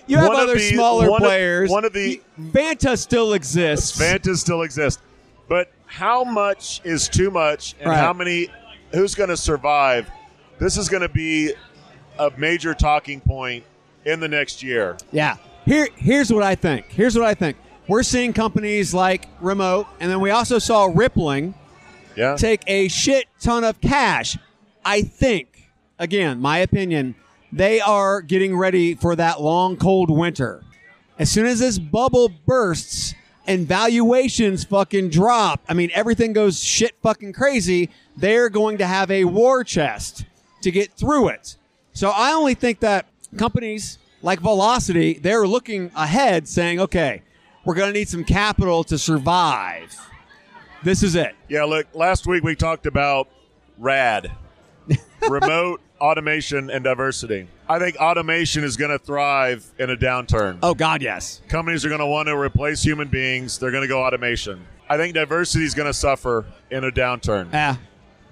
You 0.07 0.17
have 0.17 0.27
One 0.27 0.37
of 0.37 0.43
other 0.43 0.55
the- 0.55 0.71
smaller 0.73 1.09
one 1.09 1.23
of- 1.23 1.29
players. 1.29 1.71
one 1.71 1.85
of 1.85 1.93
the- 1.93 2.21
Fanta 2.41 2.99
still 2.99 3.33
exists. 3.35 3.97
Fantas 4.01 4.39
still 4.39 4.63
exists, 4.63 5.01
But 5.49 5.71
how 5.87 6.25
much 6.25 6.81
is 6.83 7.09
too 7.09 7.31
much 7.31 7.77
and 7.79 7.91
Right. 7.91 7.97
how 7.99 8.13
many 8.13 8.49
who's 8.93 9.15
going 9.15 9.31
to 9.31 9.37
survive? 9.37 10.11
This 10.59 10.77
is 10.77 10.89
going 10.89 11.03
to 11.03 11.09
be 11.09 11.53
a 12.21 12.31
major 12.37 12.75
talking 12.75 13.21
point 13.21 13.65
in 14.05 14.21
the 14.21 14.29
next 14.29 14.63
year. 14.63 14.97
Yeah. 15.11 15.37
Here, 15.65 15.89
here's 15.97 16.33
what 16.33 16.43
I 16.43 16.55
think. 16.55 16.87
Here's 16.91 17.17
what 17.17 17.25
I 17.27 17.35
think. 17.35 17.57
We're 17.89 18.03
seeing 18.03 18.33
companies 18.33 18.95
like 18.95 19.27
Remote, 19.41 19.87
and 19.99 20.11
then 20.11 20.21
we 20.21 20.31
also 20.31 20.59
saw 20.59 20.91
Rippling 20.95 21.55
Yeah. 22.17 22.37
take 22.37 22.63
a 22.67 22.89
shit 22.89 23.27
ton 23.41 23.65
of 23.65 23.81
cash. 23.81 24.37
I 24.85 25.03
think, 25.03 25.71
again, 25.99 26.41
my 26.41 26.59
opinion, 26.59 27.15
they 27.53 27.81
are 27.81 28.21
getting 28.21 28.57
ready 28.57 28.95
for 28.95 29.17
that 29.17 29.41
long, 29.41 29.77
cold 29.77 30.11
winter. 30.11 30.63
As 31.19 31.31
soon 31.31 31.47
as 31.47 31.59
this 31.59 31.79
bubble 31.79 32.31
bursts 32.47 33.15
and 33.47 33.67
valuations 33.67 34.65
fucking 34.65 35.11
drop, 35.11 35.61
I 35.69 35.75
mean, 35.75 35.91
everything 35.95 36.33
goes 36.33 36.63
shit 36.63 36.95
fucking 37.03 37.33
crazy, 37.33 37.91
they're 38.17 38.49
going 38.49 38.79
to 38.79 38.87
have 38.87 39.11
a 39.11 39.25
war 39.25 39.65
chest 39.65 40.25
to 40.63 40.71
get 40.71 40.93
through 40.93 41.29
it. 41.29 41.57
So 41.93 42.11
I 42.11 42.33
only 42.33 42.55
think 42.55 42.81
that 42.81 43.07
companies 43.37 43.99
like 44.23 44.41
Velocity, 44.41 45.15
they're 45.15 45.47
looking 45.47 45.91
ahead 45.95 46.47
saying, 46.49 46.81
okay, 46.81 47.23
we're 47.65 47.75
going 47.75 47.93
to 47.93 47.99
need 47.99 48.09
some 48.09 48.25
capital 48.25 48.85
to 48.85 48.99
survive. 48.99 49.97
This 50.83 51.03
is 51.03 51.15
it. 51.15 51.35
Yeah, 51.49 51.65
look, 51.65 51.87
last 51.95 52.27
week 52.27 52.43
we 52.43 52.55
talked 52.55 52.87
about 52.87 53.29
RAD, 53.79 54.31
remote 55.29 55.81
automation 56.01 56.71
and 56.71 56.83
diversity. 56.83 57.47
I 57.69 57.79
think 57.79 57.97
automation 57.97 58.65
is 58.65 58.77
going 58.77 58.91
to 58.91 58.99
thrive 58.99 59.71
in 59.79 59.91
a 59.91 59.97
downturn. 59.97 60.59
Oh, 60.63 60.75
God, 60.75 61.03
yes. 61.03 61.43
Companies 61.49 61.85
are 61.85 61.89
going 61.89 62.01
to 62.01 62.07
want 62.07 62.29
to 62.29 62.37
replace 62.37 62.83
human 62.83 63.09
beings, 63.09 63.59
they're 63.59 63.71
going 63.71 63.83
to 63.83 63.89
go 63.89 64.03
automation. 64.03 64.67
I 64.89 64.97
think 64.97 65.15
diversity 65.15 65.65
is 65.65 65.75
going 65.75 65.87
to 65.87 65.95
suffer 65.95 66.47
in 66.71 66.85
a 66.85 66.91
downturn. 66.91 67.53
Yeah. 67.53 67.77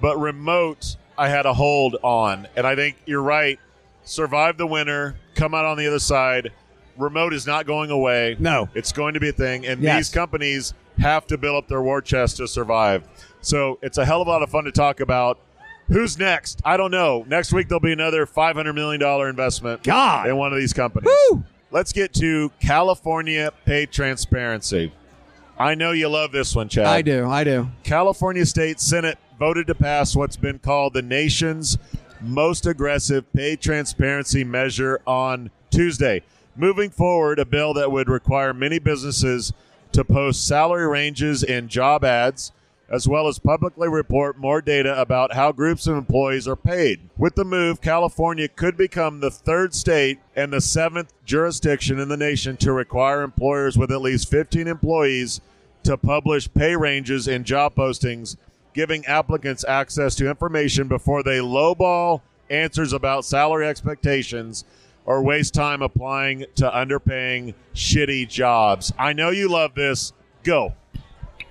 But 0.00 0.18
remote, 0.18 0.96
I 1.18 1.28
had 1.28 1.44
a 1.46 1.52
hold 1.52 1.96
on. 2.02 2.46
And 2.56 2.66
I 2.66 2.76
think 2.76 2.96
you're 3.04 3.22
right. 3.22 3.58
Survive 4.04 4.56
the 4.56 4.66
winter, 4.66 5.16
come 5.34 5.52
out 5.52 5.64
on 5.66 5.76
the 5.76 5.86
other 5.86 5.98
side. 5.98 6.52
Remote 6.96 7.34
is 7.34 7.46
not 7.46 7.66
going 7.66 7.90
away. 7.90 8.36
No. 8.38 8.68
It's 8.74 8.92
going 8.92 9.14
to 9.14 9.20
be 9.20 9.28
a 9.28 9.32
thing. 9.32 9.66
And 9.66 9.82
Yes. 9.82 9.96
these 9.96 10.08
companies 10.14 10.74
have 10.98 11.26
to 11.26 11.36
build 11.36 11.56
up 11.56 11.68
their 11.68 11.82
war 11.82 12.00
chest 12.00 12.38
to 12.38 12.48
survive. 12.48 13.02
So 13.40 13.78
it's 13.82 13.98
a 13.98 14.04
hell 14.04 14.22
of 14.22 14.28
a 14.28 14.30
lot 14.30 14.42
of 14.42 14.50
fun 14.50 14.64
to 14.64 14.72
talk 14.72 15.00
about. 15.00 15.38
Who's 15.88 16.18
next? 16.18 16.60
I 16.64 16.76
don't 16.76 16.90
know. 16.90 17.24
Next 17.28 17.52
week 17.52 17.68
there'll 17.68 17.80
be 17.80 17.92
another 17.92 18.26
$500 18.26 18.74
million 18.74 19.02
investment 19.28 19.82
God. 19.82 20.28
in 20.28 20.36
one 20.36 20.52
of 20.52 20.58
these 20.58 20.72
companies. 20.72 21.08
Woo! 21.30 21.44
Let's 21.70 21.92
get 21.92 22.14
to 22.14 22.50
California 22.60 23.52
pay 23.64 23.86
transparency. 23.86 24.92
I 25.58 25.74
know 25.74 25.92
you 25.92 26.08
love 26.08 26.32
this 26.32 26.54
one, 26.54 26.68
Chad. 26.68 26.86
I 26.86 27.02
do. 27.02 27.28
I 27.28 27.44
do. 27.44 27.68
California 27.84 28.46
State 28.46 28.80
Senate 28.80 29.18
voted 29.38 29.66
to 29.68 29.74
pass 29.74 30.16
what's 30.16 30.36
been 30.36 30.58
called 30.58 30.94
the 30.94 31.02
nation's 31.02 31.78
most 32.20 32.66
aggressive 32.66 33.32
pay 33.32 33.54
transparency 33.56 34.42
measure 34.42 35.00
on 35.06 35.50
Tuesday. 35.70 36.22
Moving 36.56 36.90
forward, 36.90 37.38
a 37.38 37.44
bill 37.44 37.72
that 37.74 37.92
would 37.92 38.08
require 38.08 38.52
many 38.52 38.80
businesses 38.80 39.52
to 39.92 40.04
post 40.04 40.46
salary 40.46 40.88
ranges 40.88 41.44
in 41.44 41.68
job 41.68 42.04
ads, 42.04 42.50
as 42.90 43.06
well 43.06 43.28
as 43.28 43.38
publicly 43.38 43.88
report 43.88 44.38
more 44.38 44.60
data 44.60 44.98
about 45.00 45.34
how 45.34 45.52
groups 45.52 45.86
of 45.86 45.96
employees 45.96 46.48
are 46.48 46.56
paid. 46.56 46.98
With 47.16 47.36
the 47.36 47.44
move, 47.44 47.80
California 47.80 48.48
could 48.48 48.76
become 48.76 49.20
the 49.20 49.30
third 49.30 49.74
state 49.74 50.18
and 50.34 50.52
the 50.52 50.60
seventh 50.60 51.12
jurisdiction 51.24 52.00
in 52.00 52.08
the 52.08 52.16
nation 52.16 52.56
to 52.58 52.72
require 52.72 53.22
employers 53.22 53.78
with 53.78 53.92
at 53.92 54.02
least 54.02 54.30
15 54.30 54.66
employees 54.66 55.40
to 55.84 55.96
publish 55.96 56.52
pay 56.52 56.74
ranges 56.74 57.28
in 57.28 57.44
job 57.44 57.74
postings, 57.74 58.36
giving 58.74 59.04
applicants 59.06 59.64
access 59.66 60.14
to 60.16 60.28
information 60.28 60.88
before 60.88 61.22
they 61.22 61.38
lowball 61.38 62.20
answers 62.50 62.92
about 62.92 63.24
salary 63.24 63.66
expectations 63.66 64.64
or 65.04 65.22
waste 65.22 65.54
time 65.54 65.82
applying 65.82 66.44
to 66.54 66.70
underpaying 66.70 67.54
shitty 67.74 68.28
jobs. 68.28 68.92
I 68.98 69.12
know 69.12 69.30
you 69.30 69.48
love 69.48 69.74
this. 69.74 70.12
Go. 70.42 70.74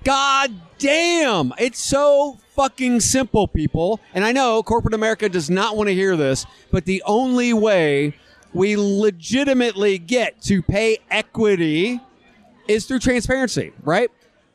God 0.04 0.54
damn. 0.78 1.54
It's 1.58 1.80
so 1.80 2.38
fucking 2.56 3.00
simple, 3.00 3.48
people. 3.48 4.00
And 4.14 4.24
I 4.24 4.32
know 4.32 4.62
corporate 4.64 4.94
America 4.94 5.28
does 5.28 5.50
not 5.50 5.76
want 5.76 5.88
to 5.88 5.94
hear 5.94 6.16
this, 6.16 6.46
but 6.72 6.86
the 6.86 7.04
only 7.06 7.54
way 7.54 8.14
we 8.54 8.76
legitimately 8.78 9.98
get 9.98 10.42
to 10.44 10.62
pay 10.62 11.00
equity 11.12 12.00
is 12.68 12.86
through 12.86 13.00
transparency, 13.00 13.74
right? 13.84 14.10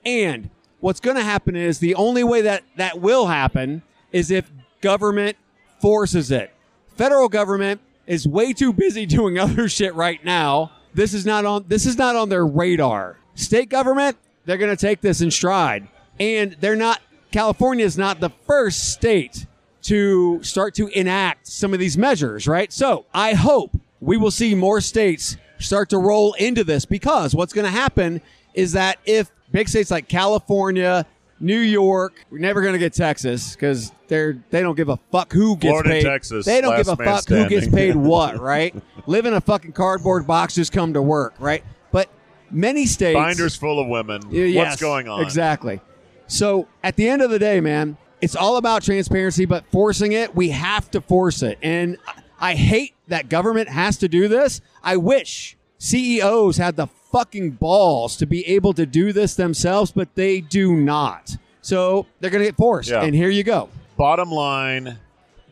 And 0.04 0.50
what's 0.82 1.00
going 1.00 1.16
to 1.16 1.22
happen 1.22 1.56
is 1.56 1.78
the 1.78 1.94
only 1.94 2.24
way 2.24 2.42
that 2.42 2.64
that 2.76 3.00
will 3.00 3.28
happen 3.28 3.82
is 4.10 4.30
if 4.30 4.50
government 4.82 5.36
forces 5.80 6.30
it. 6.30 6.52
Federal 6.96 7.28
government 7.28 7.80
is 8.06 8.26
way 8.28 8.52
too 8.52 8.72
busy 8.72 9.06
doing 9.18 9.38
other 9.38 9.68
shit 9.68 9.94
right 9.94 10.22
now. 10.24 10.72
This 10.92 11.14
is 11.14 11.24
not 11.24 11.46
on 11.46 11.64
this 11.68 11.86
is 11.86 11.96
not 11.96 12.16
on 12.16 12.28
their 12.28 12.44
radar. 12.44 13.16
State 13.34 13.70
government, 13.70 14.18
they're 14.44 14.58
going 14.58 14.76
to 14.76 14.80
take 14.80 15.00
this 15.00 15.22
in 15.22 15.30
stride. 15.30 15.88
And 16.20 16.56
they're 16.60 16.76
not 16.76 17.00
California 17.30 17.86
is 17.86 17.96
not 17.96 18.20
the 18.20 18.30
first 18.46 18.92
state 18.92 19.46
to 19.82 20.42
start 20.42 20.74
to 20.74 20.88
enact 20.88 21.46
some 21.46 21.72
of 21.72 21.80
these 21.80 21.96
measures, 21.96 22.46
right? 22.46 22.72
So, 22.72 23.06
I 23.14 23.32
hope 23.32 23.74
we 24.00 24.16
will 24.16 24.30
see 24.30 24.54
more 24.54 24.80
states 24.80 25.36
start 25.58 25.88
to 25.90 25.98
roll 25.98 26.34
into 26.34 26.64
this 26.64 26.84
because 26.84 27.34
what's 27.34 27.52
going 27.52 27.64
to 27.64 27.70
happen 27.70 28.20
is 28.52 28.72
that 28.72 28.98
if 29.06 29.30
big 29.52 29.68
states 29.68 29.90
like 29.90 30.08
California, 30.08 31.06
New 31.38 31.58
York, 31.58 32.24
we're 32.30 32.38
never 32.38 32.62
going 32.62 32.72
to 32.72 32.78
get 32.78 32.92
Texas 32.92 33.54
because 33.54 33.92
they're 34.08 34.42
they 34.50 34.60
don't 34.60 34.76
give 34.76 34.88
a 34.88 34.98
fuck 35.10 35.32
who 35.32 35.56
gets 35.56 35.70
Florida 35.72 35.90
paid. 35.90 36.02
Texas, 36.04 36.46
they 36.46 36.60
don't 36.60 36.76
give 36.76 36.88
a 36.88 36.96
fuck 36.96 37.28
who 37.28 37.48
gets 37.48 37.68
paid 37.68 37.96
what, 37.96 38.38
right? 38.38 38.74
Live 39.06 39.26
in 39.26 39.34
a 39.34 39.40
fucking 39.40 39.72
cardboard 39.72 40.26
box, 40.26 40.54
just 40.54 40.72
come 40.72 40.94
to 40.94 41.02
work, 41.02 41.34
right? 41.38 41.64
But 41.90 42.08
many 42.50 42.86
states 42.86 43.16
Binders 43.16 43.56
full 43.56 43.80
of 43.80 43.88
women. 43.88 44.22
Yes, 44.30 44.54
What's 44.56 44.80
going 44.80 45.08
on? 45.08 45.22
Exactly. 45.22 45.80
So 46.28 46.68
at 46.82 46.96
the 46.96 47.08
end 47.08 47.22
of 47.22 47.30
the 47.30 47.38
day, 47.38 47.60
man, 47.60 47.96
it's 48.20 48.36
all 48.36 48.56
about 48.56 48.82
transparency, 48.84 49.44
but 49.44 49.66
forcing 49.72 50.12
it, 50.12 50.34
we 50.34 50.50
have 50.50 50.90
to 50.92 51.00
force 51.00 51.42
it. 51.42 51.58
And 51.60 51.98
I 52.38 52.54
hate 52.54 52.94
that 53.08 53.28
government 53.28 53.68
has 53.68 53.96
to 53.98 54.08
do 54.08 54.28
this. 54.28 54.60
I 54.82 54.96
wish 54.96 55.56
CEOs 55.78 56.56
had 56.56 56.76
the 56.76 56.86
fucking 57.12 57.52
balls 57.52 58.16
to 58.16 58.26
be 58.26 58.46
able 58.46 58.72
to 58.74 58.86
do 58.86 59.12
this 59.12 59.34
themselves, 59.34 59.92
but 59.92 60.14
they 60.14 60.40
do 60.40 60.74
not. 60.74 61.36
So 61.60 62.06
they're 62.20 62.30
going 62.30 62.42
to 62.42 62.48
get 62.48 62.56
forced. 62.56 62.90
Yeah. 62.90 63.02
And 63.02 63.14
here 63.14 63.28
you 63.30 63.44
go. 63.44 63.68
Bottom 63.96 64.30
line, 64.30 64.98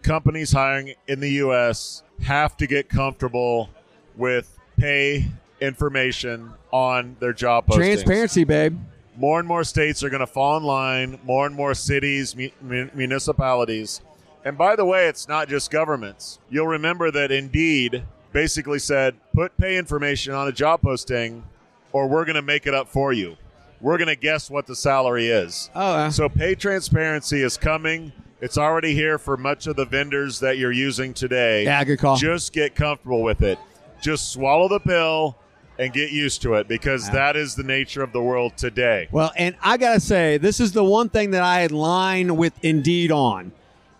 companies 0.03 0.51
hiring 0.53 0.95
in 1.07 1.21
the 1.21 1.31
U.S. 1.33 2.03
have 2.23 2.57
to 2.57 2.67
get 2.67 2.89
comfortable 2.89 3.69
with 4.17 4.59
pay 4.77 5.27
information 5.61 6.53
on 6.73 7.17
their 7.21 7.33
job 7.33 7.67
postings. 7.67 7.77
Transparency, 7.77 8.45
babe. 8.45 8.79
More 9.17 9.39
and 9.39 9.47
more 9.47 9.65
states 9.65 10.03
are 10.03 10.09
going 10.09 10.21
to 10.21 10.27
fall 10.27 10.57
in 10.57 10.63
line. 10.63 11.19
More 11.25 11.47
and 11.47 11.55
more 11.55 11.75
cities, 11.75 12.35
mu- 12.35 12.49
mun- 12.63 12.91
municipalities. 12.95 14.01
And 14.45 14.57
by 14.57 14.75
the 14.77 14.85
way, 14.87 15.07
it's 15.09 15.29
not 15.29 15.49
just 15.49 15.71
governments. 15.71 16.39
You'll 16.49 16.67
remember 16.67 17.11
that 17.11 17.31
Indeed 17.31 18.05
basically 18.33 18.79
said, 18.79 19.15
put 19.35 19.57
pay 19.57 19.77
information 19.77 20.35
on 20.35 20.49
a 20.49 20.53
job 20.53 20.83
posting, 20.83 21.45
or 21.93 22.09
we're 22.09 22.25
going 22.25 22.37
to 22.37 22.43
make 22.43 22.67
it 22.67 22.75
up 22.75 22.89
for 22.89 23.13
you. 23.13 23.37
We're 23.81 23.97
going 23.97 24.09
to 24.09 24.17
guess 24.17 24.51
what 24.51 24.67
the 24.67 24.77
salary 24.77 25.29
is. 25.29 25.71
Oh, 25.75 25.93
uh, 25.93 26.11
So 26.11 26.29
pay 26.29 26.55
transparency 26.55 27.43
is 27.43 27.57
coming. 27.57 28.13
It's 28.41 28.59
already 28.59 28.95
here 28.95 29.19
for 29.19 29.37
much 29.37 29.67
of 29.67 29.77
the 29.77 29.85
vendors 29.85 30.41
that 30.41 30.59
you're 30.59 30.73
using 30.73 31.15
today. 31.15 31.65
Yeah, 31.65 31.83
good 31.85 31.99
call. 31.99 32.17
Just 32.17 32.53
get 32.53 32.75
comfortable 32.75 33.23
with 33.23 33.43
it. 33.43 33.59
Just 34.03 34.33
swallow 34.33 34.69
the 34.69 34.81
pill 34.81 35.37
and 35.79 35.93
get 35.93 36.11
used 36.11 36.43
to 36.43 36.55
it 36.55 36.69
because 36.69 37.09
that 37.11 37.37
is 37.37 37.55
the 37.55 37.63
nature 37.63 38.03
of 38.03 38.13
the 38.13 38.23
world 38.23 38.57
today. 38.57 39.09
Well, 39.11 39.33
and 39.37 39.57
I 39.63 39.79
gotta 39.79 40.01
say, 40.01 40.37
this 40.37 40.61
is 40.61 40.73
the 40.73 40.85
one 40.85 41.09
thing 41.09 41.31
that 41.31 41.43
I 41.43 41.63
align 41.63 42.37
with 42.37 42.53
Indeed 42.63 43.11
on. 43.11 43.53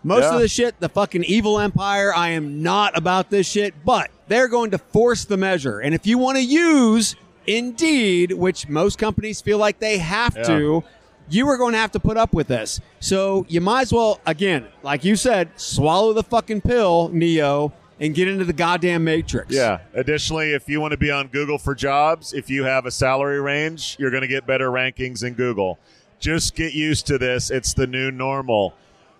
Most 0.03 0.23
Yeah. 0.23 0.35
of 0.35 0.41
the 0.41 0.47
shit, 0.47 0.79
the 0.79 0.89
fucking 0.89 1.23
evil 1.25 1.59
empire, 1.59 2.13
I 2.13 2.29
am 2.29 2.63
not 2.63 2.97
about 2.97 3.29
this 3.29 3.47
shit, 3.47 3.73
but 3.85 4.09
they're 4.27 4.47
going 4.47 4.71
to 4.71 4.77
force 4.77 5.25
the 5.25 5.37
measure. 5.37 5.79
And 5.79 5.93
if 5.93 6.07
you 6.07 6.17
want 6.17 6.37
to 6.37 6.43
use 6.43 7.15
Indeed, 7.47 8.33
which 8.33 8.69
most 8.69 8.97
companies 8.97 9.41
feel 9.41 9.57
like 9.57 9.79
they 9.79 9.97
have 9.97 10.35
Yeah. 10.37 10.43
to, 10.43 10.83
you 11.29 11.47
are 11.49 11.57
going 11.57 11.73
to 11.73 11.79
have 11.79 11.91
to 11.91 11.99
put 11.99 12.15
up 12.17 12.33
with 12.33 12.47
this. 12.47 12.79
So 12.99 13.45
you 13.49 13.61
might 13.61 13.81
as 13.81 13.93
well, 13.93 14.19
again, 14.25 14.65
like 14.83 15.03
you 15.03 15.15
said, 15.15 15.49
swallow 15.55 16.13
the 16.13 16.23
fucking 16.23 16.61
pill, 16.61 17.09
Neo, 17.11 17.73
and 17.99 18.13
get 18.15 18.27
into 18.27 18.45
the 18.45 18.53
goddamn 18.53 19.03
matrix. 19.03 19.53
Yeah. 19.53 19.79
Additionally, 19.93 20.53
if 20.53 20.67
you 20.69 20.81
want 20.81 20.91
to 20.91 20.97
be 20.97 21.11
on 21.11 21.27
Google 21.27 21.57
for 21.57 21.75
jobs, 21.75 22.33
if 22.33 22.49
you 22.49 22.63
have 22.63 22.85
a 22.85 22.91
salary 22.91 23.39
range, 23.41 23.95
you're 23.99 24.11
going 24.11 24.21
to 24.21 24.27
get 24.27 24.45
better 24.47 24.69
rankings 24.71 25.23
in 25.23 25.33
Google. 25.33 25.77
Just 26.19 26.55
get 26.55 26.73
used 26.73 27.07
to 27.07 27.17
this. 27.17 27.49
It's 27.49 27.73
the 27.73 27.87
new 27.87 28.11
normal. 28.11 28.73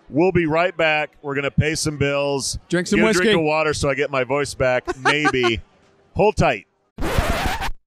We'll 0.08 0.32
be 0.32 0.46
right 0.46 0.76
back. 0.76 1.16
We're 1.22 1.34
going 1.34 1.44
to 1.44 1.50
pay 1.50 1.74
some 1.74 1.96
bills. 1.96 2.58
Drink 2.68 2.86
some 2.86 3.00
whiskey. 3.02 3.24
drink 3.24 3.38
of 3.38 3.44
water 3.44 3.72
so 3.74 3.88
I 3.88 3.94
get 3.94 4.10
my 4.10 4.24
voice 4.24 4.54
back. 4.54 4.84
Maybe. 4.98 5.60
Hold 6.14 6.36
tight. 6.36 6.66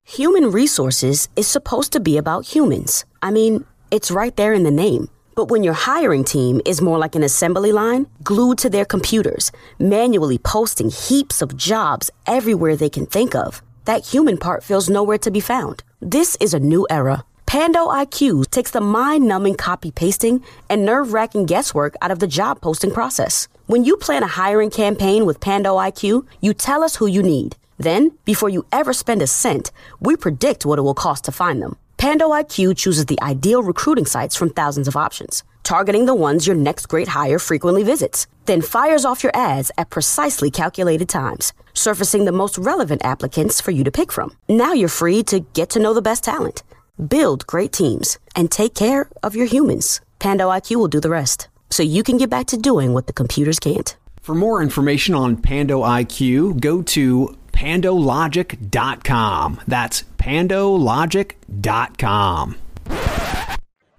Human 0.03 0.51
resources 0.51 1.29
is 1.35 1.47
supposed 1.47 1.91
to 1.93 1.99
be 1.99 2.17
about 2.17 2.45
humans. 2.45 3.05
I 3.21 3.31
mean, 3.31 3.65
it's 3.91 4.11
right 4.11 4.35
there 4.35 4.53
in 4.53 4.63
the 4.63 4.71
name. 4.71 5.09
But 5.35 5.49
when 5.49 5.63
your 5.63 5.73
hiring 5.73 6.23
team 6.23 6.61
is 6.65 6.81
more 6.81 6.97
like 6.97 7.15
an 7.15 7.23
assembly 7.23 7.73
line, 7.73 8.07
glued 8.23 8.57
to 8.59 8.69
their 8.69 8.85
computers, 8.85 9.51
manually 9.77 10.37
posting 10.37 10.89
heaps 10.89 11.41
of 11.41 11.57
jobs 11.57 12.09
everywhere 12.25 12.77
they 12.77 12.89
can 12.89 13.05
think 13.05 13.35
of, 13.35 13.61
that 13.83 14.05
human 14.05 14.37
part 14.37 14.63
feels 14.63 14.89
nowhere 14.89 15.17
to 15.17 15.29
be 15.29 15.41
found. 15.41 15.83
This 15.99 16.37
is 16.39 16.53
a 16.53 16.59
new 16.59 16.87
era. 16.89 17.25
Pando 17.55 17.87
IQ 17.87 18.51
takes 18.51 18.71
the 18.71 18.81
mind 18.81 19.25
numbing 19.29 19.55
copy 19.55 19.89
pasting 19.89 20.43
and 20.69 20.83
nerve 20.83 21.13
wracking 21.13 21.45
guesswork 21.45 21.95
out 22.01 22.11
of 22.11 22.19
the 22.19 22.27
job 22.27 22.59
posting 22.59 22.91
process. 22.91 23.47
When 23.65 23.85
you 23.85 23.95
plan 23.95 24.23
a 24.23 24.35
hiring 24.43 24.69
campaign 24.69 25.25
with 25.25 25.39
Pando 25.39 25.77
IQ, 25.77 26.25
you 26.41 26.53
tell 26.53 26.83
us 26.83 26.97
who 26.97 27.07
you 27.07 27.23
need. 27.23 27.55
Then, 27.77 28.11
before 28.25 28.49
you 28.49 28.65
ever 28.73 28.91
spend 28.91 29.21
a 29.21 29.27
cent, 29.27 29.71
we 30.01 30.17
predict 30.17 30.65
what 30.65 30.79
it 30.79 30.81
will 30.81 30.93
cost 30.93 31.23
to 31.25 31.31
find 31.31 31.61
them. 31.61 31.77
Pando 31.95 32.31
IQ 32.31 32.75
chooses 32.75 33.05
the 33.05 33.21
ideal 33.21 33.63
recruiting 33.63 34.05
sites 34.05 34.35
from 34.35 34.49
thousands 34.49 34.89
of 34.89 34.97
options, 34.97 35.41
targeting 35.63 36.07
the 36.07 36.13
ones 36.13 36.45
your 36.45 36.57
next 36.57 36.89
great 36.89 37.07
hire 37.07 37.39
frequently 37.39 37.83
visits, 37.83 38.27
then 38.47 38.61
fires 38.61 39.05
off 39.05 39.23
your 39.23 39.33
ads 39.33 39.71
at 39.77 39.89
precisely 39.89 40.51
calculated 40.51 41.07
times, 41.07 41.53
surfacing 41.73 42.25
the 42.25 42.33
most 42.33 42.57
relevant 42.57 43.05
applicants 43.05 43.61
for 43.61 43.71
you 43.71 43.85
to 43.85 43.91
pick 43.91 44.11
from. 44.11 44.35
Now 44.49 44.73
you're 44.73 44.89
free 44.89 45.23
to 45.23 45.39
get 45.39 45.69
to 45.69 45.79
know 45.79 45.93
the 45.93 46.01
best 46.01 46.21
talent, 46.25 46.61
build 46.97 47.47
great 47.47 47.71
teams, 47.71 48.19
and 48.35 48.51
take 48.51 48.75
care 48.75 49.09
of 49.23 49.35
your 49.35 49.47
humans. 49.47 50.01
Pando 50.19 50.49
IQ 50.49 50.75
will 50.77 50.87
do 50.87 50.99
the 50.99 51.09
rest, 51.09 51.47
so 51.69 51.83
you 51.83 52.03
can 52.03 52.17
get 52.17 52.29
back 52.29 52.47
to 52.47 52.57
doing 52.57 52.93
what 52.93 53.07
the 53.07 53.13
computers 53.13 53.59
can't. 53.59 53.95
For 54.21 54.33
more 54.33 54.61
information 54.61 55.13
on 55.13 55.37
Pando 55.37 55.81
IQ, 55.81 56.59
go 56.59 56.81
to 56.81 57.37
pandologic.com. 57.51 59.61
That's 59.67 60.03
pandologic.com. 60.17 62.55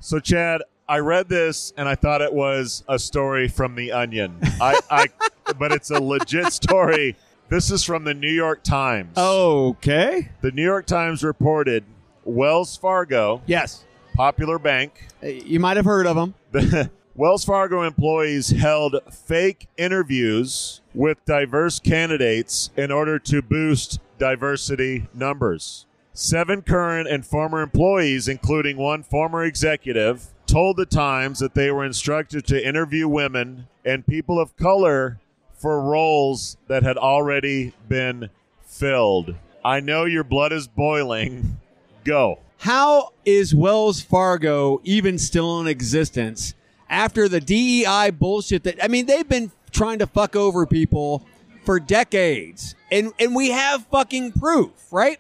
So, 0.01 0.21
Chad, 0.21 0.63
I 0.89 0.99
read 0.99 1.29
this 1.29 1.73
and 1.77 1.89
I 1.89 1.97
thought 1.97 2.23
it 2.23 2.33
was 2.33 2.85
a 2.89 2.99
story 2.99 3.49
from 3.49 3.75
The 3.75 3.93
Onion. 3.93 4.39
I, 4.61 4.79
I, 4.91 5.07
but 5.59 5.73
it's 5.73 5.91
a 5.91 6.01
legit 6.01 6.53
story. 6.53 7.17
This 7.49 7.71
is 7.71 7.85
from 7.85 8.05
the 8.05 8.15
New 8.15 8.31
York 8.31 8.63
Times. 8.63 9.17
Okay. 9.17 10.29
The 10.43 10.51
New 10.51 10.65
York 10.65 10.87
Times 10.87 11.25
reported 11.25 11.85
Wells 12.27 12.77
Fargo, 12.77 13.41
Yes. 13.47 13.85
popular 14.15 14.59
bank, 14.59 15.09
Uh, 15.23 15.29
You 15.29 15.61
might 15.61 15.77
have 15.77 15.87
heard 15.87 16.07
of 16.07 16.17
them. 16.17 16.35
the 16.53 16.91
Wells 17.15 17.45
Fargo 17.45 17.83
employees 17.83 18.51
held 18.51 18.97
fake 19.11 19.69
interviews 19.79 20.81
with 20.95 21.25
diverse 21.25 21.79
candidates 21.79 22.71
in 22.77 22.91
order 22.91 23.19
to 23.21 23.41
boost 23.41 24.01
diversity 24.19 25.07
numbers. 25.15 25.87
Seven 26.13 26.63
current 26.63 27.09
and 27.09 27.25
former 27.25 27.61
employees, 27.63 28.27
including 28.29 28.77
one 28.77 29.03
former 29.03 29.45
executive, 29.45 30.27
told 30.47 30.77
the 30.77 30.87
Times 30.87 31.39
that 31.41 31.55
they 31.55 31.71
were 31.71 31.85
instructed 31.85 32.47
to 32.47 32.67
interview 32.67 33.07
women 33.09 33.67
and 33.85 34.07
people 34.07 34.39
of 34.41 34.57
color 34.57 35.19
for 35.55 35.81
roles 35.83 36.57
that 36.69 36.83
had 36.83 36.97
already 36.97 37.73
been 37.89 38.29
filled. 38.67 39.35
I 39.65 39.81
know 39.81 40.05
your 40.05 40.25
blood 40.25 40.53
is 40.53 40.69
boiling. 40.69 41.59
Go. 42.07 42.39
How 42.59 43.13
is 43.25 43.55
Wells 43.55 44.01
Fargo 44.01 44.81
even 44.85 45.19
still 45.19 45.61
in 45.61 45.67
existence 45.67 46.55
after 46.89 47.29
the 47.29 47.41
DEI 47.41 48.11
bullshit 48.11 48.63
that 48.63 48.83
I 48.83 48.89
mean 48.89 49.07
they've 49.07 49.29
been 49.29 49.51
trying 49.73 49.99
to 49.99 50.07
fuck 50.07 50.37
over 50.37 50.67
people 50.67 51.27
for 51.65 51.81
decades. 51.81 52.75
And 52.91 53.13
and 53.19 53.35
we 53.35 53.51
have 53.51 53.87
fucking 53.87 54.33
proof, 54.33 54.71
right? 54.91 55.19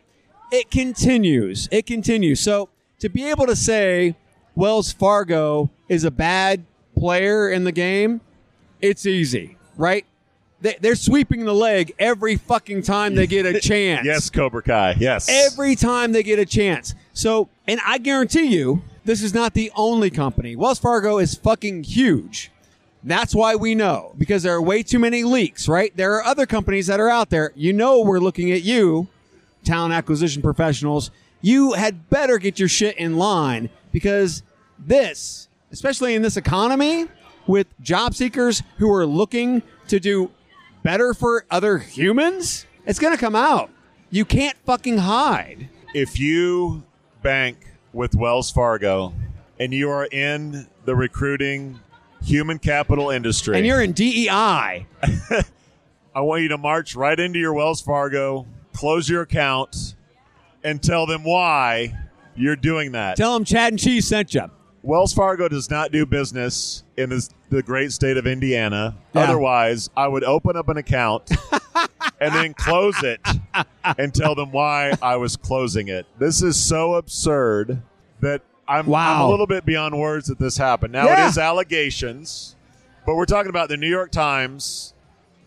It 0.52 0.70
continues. 0.70 1.68
It 1.72 1.86
continues. 1.86 2.40
So 2.40 2.68
to 3.00 3.08
be 3.08 3.28
able 3.28 3.46
to 3.46 3.56
say 3.56 4.14
Wells 4.54 4.92
Fargo 4.92 5.70
is 5.88 6.04
a 6.04 6.10
bad 6.10 6.64
player 6.96 7.50
in 7.50 7.64
the 7.64 7.72
game, 7.72 8.20
it's 8.80 9.04
easy, 9.04 9.58
right? 9.76 10.06
They, 10.66 10.76
they're 10.80 10.96
sweeping 10.96 11.44
the 11.44 11.54
leg 11.54 11.94
every 11.96 12.34
fucking 12.34 12.82
time 12.82 13.14
they 13.14 13.28
get 13.28 13.46
a 13.46 13.60
chance. 13.60 14.04
Yes, 14.04 14.28
Cobra 14.30 14.62
Kai. 14.62 14.96
Yes. 14.98 15.28
Every 15.28 15.76
time 15.76 16.10
they 16.10 16.24
get 16.24 16.40
a 16.40 16.44
chance. 16.44 16.96
So, 17.12 17.48
and 17.68 17.78
I 17.86 17.98
guarantee 17.98 18.46
you, 18.46 18.82
this 19.04 19.22
is 19.22 19.32
not 19.32 19.54
the 19.54 19.70
only 19.76 20.10
company. 20.10 20.56
Wells 20.56 20.80
Fargo 20.80 21.18
is 21.18 21.36
fucking 21.36 21.84
huge. 21.84 22.50
That's 23.04 23.32
why 23.32 23.54
we 23.54 23.76
know 23.76 24.16
because 24.18 24.42
there 24.42 24.54
are 24.54 24.60
way 24.60 24.82
too 24.82 24.98
many 24.98 25.22
leaks, 25.22 25.68
right? 25.68 25.96
There 25.96 26.14
are 26.14 26.24
other 26.24 26.46
companies 26.46 26.88
that 26.88 26.98
are 26.98 27.08
out 27.08 27.30
there. 27.30 27.52
You 27.54 27.72
know, 27.72 28.00
we're 28.00 28.18
looking 28.18 28.50
at 28.50 28.62
you, 28.62 29.06
talent 29.62 29.94
acquisition 29.94 30.42
professionals. 30.42 31.12
You 31.42 31.74
had 31.74 32.10
better 32.10 32.38
get 32.38 32.58
your 32.58 32.68
shit 32.68 32.96
in 32.96 33.16
line 33.16 33.70
because 33.92 34.42
this, 34.80 35.46
especially 35.70 36.16
in 36.16 36.22
this 36.22 36.36
economy 36.36 37.06
with 37.46 37.68
job 37.80 38.16
seekers 38.16 38.64
who 38.78 38.92
are 38.92 39.06
looking 39.06 39.62
to 39.86 40.00
do 40.00 40.32
better 40.86 41.12
for 41.12 41.44
other 41.50 41.78
humans, 41.78 42.64
it's 42.86 43.00
going 43.00 43.12
to 43.12 43.18
come 43.18 43.34
out. 43.34 43.70
You 44.08 44.24
can't 44.24 44.56
fucking 44.64 44.98
hide. 44.98 45.68
if 45.94 46.20
you 46.20 46.84
bank 47.22 47.58
with 47.92 48.14
Wells 48.14 48.52
Fargo 48.52 49.12
and 49.58 49.74
you 49.74 49.90
are 49.90 50.04
in 50.04 50.68
the 50.84 50.94
recruiting 50.94 51.80
human 52.22 52.60
capital 52.60 53.10
industry, 53.10 53.56
And 53.56 53.66
you're 53.66 53.82
in 53.82 53.94
DEI. 53.94 54.28
I 56.14 56.20
want 56.20 56.42
you 56.42 56.48
to 56.50 56.58
march 56.58 56.94
right 56.94 57.18
into 57.18 57.40
your 57.40 57.52
Wells 57.52 57.82
Fargo, 57.82 58.46
close 58.72 59.08
your 59.08 59.22
account, 59.22 59.96
and 60.62 60.80
tell 60.80 61.04
them 61.06 61.24
why 61.24 61.98
you're 62.36 62.54
doing 62.54 62.92
that. 62.92 63.16
Tell 63.16 63.34
them 63.34 63.44
Chad 63.44 63.72
and 63.72 63.80
Cheese 63.80 64.06
sent 64.06 64.34
you. 64.34 64.48
Wells 64.86 65.12
Fargo 65.12 65.48
does 65.48 65.68
not 65.68 65.90
do 65.90 66.06
business 66.06 66.84
in 66.96 67.10
this, 67.10 67.28
the 67.50 67.60
great 67.60 67.90
state 67.90 68.16
of 68.16 68.24
Indiana. 68.24 68.96
Yeah. 69.14 69.22
Otherwise, 69.22 69.90
I 69.96 70.06
would 70.06 70.22
open 70.22 70.56
up 70.56 70.68
an 70.68 70.76
account 70.76 71.28
and 72.20 72.32
then 72.32 72.54
close 72.54 73.02
it 73.02 73.20
and 73.98 74.14
tell 74.14 74.36
them 74.36 74.52
why 74.52 74.92
I 75.02 75.16
was 75.16 75.36
closing 75.36 75.88
it. 75.88 76.06
This 76.20 76.40
is 76.40 76.56
so 76.56 76.94
absurd 76.94 77.82
that 78.20 78.42
I'm, 78.68 78.92
I'm 78.94 79.22
a 79.22 79.28
little 79.28 79.48
bit 79.48 79.64
beyond 79.64 79.98
words 79.98 80.28
that 80.28 80.38
this 80.38 80.56
happened. 80.56 80.92
Now, 80.92 81.06
Yeah. 81.06 81.26
it 81.26 81.30
is 81.30 81.38
allegations, 81.38 82.54
but 83.04 83.16
we're 83.16 83.26
talking 83.26 83.50
about 83.50 83.68
the 83.68 83.76
New 83.76 83.90
York 83.90 84.12
Times 84.12 84.94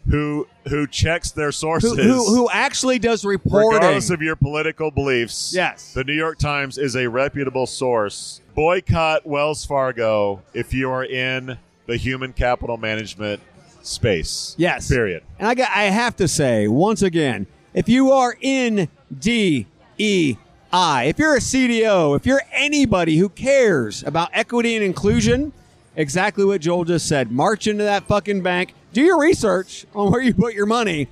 who 0.09 0.47
who 0.67 0.85
checks 0.87 1.31
their 1.31 1.51
sources. 1.51 1.95
Who, 1.95 2.03
who, 2.03 2.35
who 2.35 2.49
actually 2.51 2.99
does 2.99 3.23
reporting. 3.25 3.77
Regardless 3.79 4.09
of 4.09 4.21
your 4.21 4.35
political 4.35 4.91
beliefs, 4.91 5.51
Yes. 5.55 5.93
the 5.93 6.03
New 6.03 6.13
York 6.13 6.37
Times 6.37 6.77
is 6.77 6.95
a 6.95 7.07
reputable 7.07 7.65
source. 7.67 8.41
Boycott 8.55 9.25
Wells 9.25 9.65
Fargo 9.65 10.41
if 10.53 10.73
you 10.73 10.89
are 10.91 11.05
in 11.05 11.57
the 11.87 11.97
human 11.97 12.33
capital 12.33 12.77
management 12.77 13.41
space. 13.81 14.53
Yes. 14.57 14.89
Period. 14.89 15.23
And 15.39 15.47
I 15.47 15.55
got 15.55 15.69
I 15.73 15.83
have 15.85 16.15
to 16.17 16.27
say 16.27 16.67
once 16.67 17.01
again, 17.01 17.47
if 17.73 17.87
you 17.89 18.11
are 18.11 18.35
in 18.41 18.89
DEI, 19.17 20.37
if 20.71 21.19
you're 21.19 21.35
a 21.35 21.39
CDO, 21.39 22.15
if 22.15 22.25
you're 22.25 22.41
anybody 22.51 23.17
who 23.17 23.29
cares 23.29 24.03
about 24.03 24.29
equity 24.33 24.75
and 24.75 24.83
inclusion, 24.83 25.53
exactly 25.99 26.45
what 26.45 26.61
Joel 26.61 26.85
just 26.85 27.07
said. 27.07 27.31
March 27.31 27.67
into 27.67 27.83
that 27.83 28.05
fucking 28.05 28.41
bank, 28.41 28.73
do 28.93 29.01
your 29.01 29.19
research 29.19 29.85
on 29.93 30.11
where 30.11 30.21
you 30.21 30.33
put 30.33 30.55
your 30.55 30.65
money, 30.65 31.09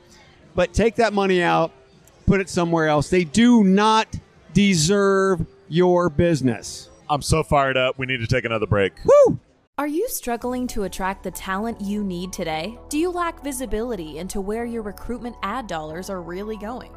but 0.56 0.74
take 0.74 0.96
that 0.96 1.14
money 1.14 1.44
out, 1.44 1.72
put 2.26 2.40
it 2.40 2.50
somewhere 2.50 2.88
else. 2.88 3.10
They 3.10 3.26
do 3.26 3.64
not 3.64 4.08
deserve 4.54 5.46
your 5.68 6.10
business. 6.10 6.90
I'm 7.10 7.22
so 7.22 7.44
fired 7.44 7.78
up. 7.78 8.00
We 8.00 8.06
need 8.06 8.22
to 8.22 8.28
take 8.28 8.46
another 8.46 8.66
break. 8.66 8.94
Woo! 9.06 9.40
Are 9.78 9.88
you 9.88 10.10
struggling 10.10 10.66
to 10.68 10.84
attract 10.84 11.24
the 11.24 11.30
talent 11.30 11.80
you 11.80 12.04
need 12.04 12.34
today? 12.34 12.80
Do 12.90 12.98
you 12.98 13.12
lack 13.12 13.44
visibility 13.44 14.18
into 14.18 14.42
where 14.42 14.66
your 14.66 14.82
recruitment 14.82 15.36
ad 15.44 15.68
dollars 15.68 16.10
are 16.10 16.22
really 16.22 16.58
going? 16.58 16.97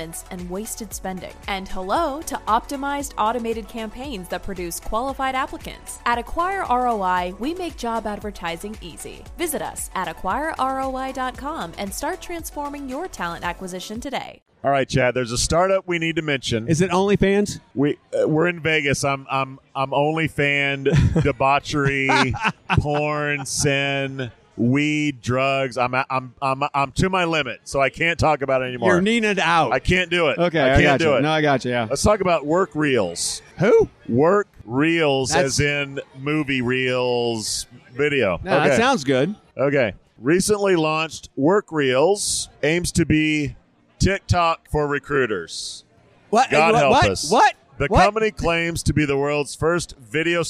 and 0.00 0.48
wasted 0.48 0.94
spending. 0.94 1.34
And 1.46 1.68
hello 1.68 2.22
to 2.22 2.36
optimized 2.48 3.12
automated 3.18 3.68
campaigns 3.68 4.28
that 4.28 4.42
produce 4.42 4.80
qualified 4.80 5.34
applicants. 5.34 5.98
At 6.06 6.18
Acquire 6.18 6.64
ROI, 6.70 7.34
we 7.38 7.54
make 7.54 7.76
job 7.76 8.06
advertising 8.06 8.76
easy. 8.80 9.24
Visit 9.36 9.62
us 9.62 9.90
at 9.94 10.08
acquireroi.com 10.08 11.72
and 11.78 11.92
start 11.92 12.20
transforming 12.22 12.88
your 12.88 13.08
talent 13.08 13.44
acquisition 13.44 14.00
today. 14.00 14.42
All 14.62 14.70
right, 14.70 14.86
Chad. 14.86 15.14
There's 15.14 15.32
a 15.32 15.38
startup 15.38 15.88
we 15.88 15.98
need 15.98 16.16
to 16.16 16.22
mention. 16.22 16.68
Is 16.68 16.82
it 16.82 16.90
OnlyFans? 16.90 17.60
we 17.74 17.96
uh, 18.12 18.28
we're 18.28 18.46
in 18.46 18.60
Vegas. 18.60 19.04
I'm 19.04 19.26
I'm 19.30 19.58
I'm 19.74 19.94
only 19.94 20.28
fan 20.28 20.84
debauchery, 21.22 22.10
porn, 22.78 23.46
sin, 23.46 24.30
weed, 24.56 25.20
drugs. 25.20 25.76
I'm 25.78 25.94
I'm 25.94 26.34
I'm 26.42 26.62
I'm 26.74 26.92
to 26.92 27.08
my 27.08 27.24
limit, 27.24 27.60
so 27.64 27.80
I 27.80 27.90
can't 27.90 28.18
talk 28.18 28.42
about 28.42 28.62
it 28.62 28.66
anymore. 28.66 28.92
You're 28.92 29.00
it 29.24 29.38
out. 29.38 29.72
I 29.72 29.78
can't 29.78 30.10
do 30.10 30.28
it. 30.28 30.38
Okay, 30.38 30.60
I 30.60 30.72
I, 30.72 30.74
can't 30.74 30.84
got 30.84 30.98
do 30.98 31.04
you. 31.10 31.16
it. 31.16 31.22
No, 31.22 31.30
I 31.30 31.40
got 31.42 31.64
you. 31.64 31.70
Yeah. 31.70 31.86
Let's 31.88 32.02
talk 32.02 32.20
about 32.20 32.44
WorkReels. 32.44 33.42
Who? 33.58 33.88
Work 34.08 34.48
reels, 34.64 35.30
That's- 35.30 35.58
as 35.58 35.60
in 35.60 36.00
movie 36.18 36.62
reels, 36.62 37.66
video. 37.92 38.40
No, 38.42 38.58
okay. 38.58 38.68
That 38.70 38.76
sounds 38.78 39.04
good. 39.04 39.34
okay. 39.56 39.94
Recently 40.18 40.76
launched 40.76 41.30
WorkReels 41.38 42.48
aims 42.62 42.92
to 42.92 43.06
be 43.06 43.56
TikTok 43.98 44.68
for 44.70 44.86
recruiters. 44.86 45.84
What? 46.30 46.50
God 46.50 46.72
what, 46.72 46.78
help 46.80 46.90
what? 46.92 47.10
us. 47.10 47.30
What? 47.30 47.54
The 47.78 47.86
What? 47.86 48.04
company 48.04 48.30
claims 48.30 48.82
to 48.84 48.92
be 48.92 49.06
the 49.06 49.16
world's 49.16 49.54
first 49.54 49.96
video 49.98 50.42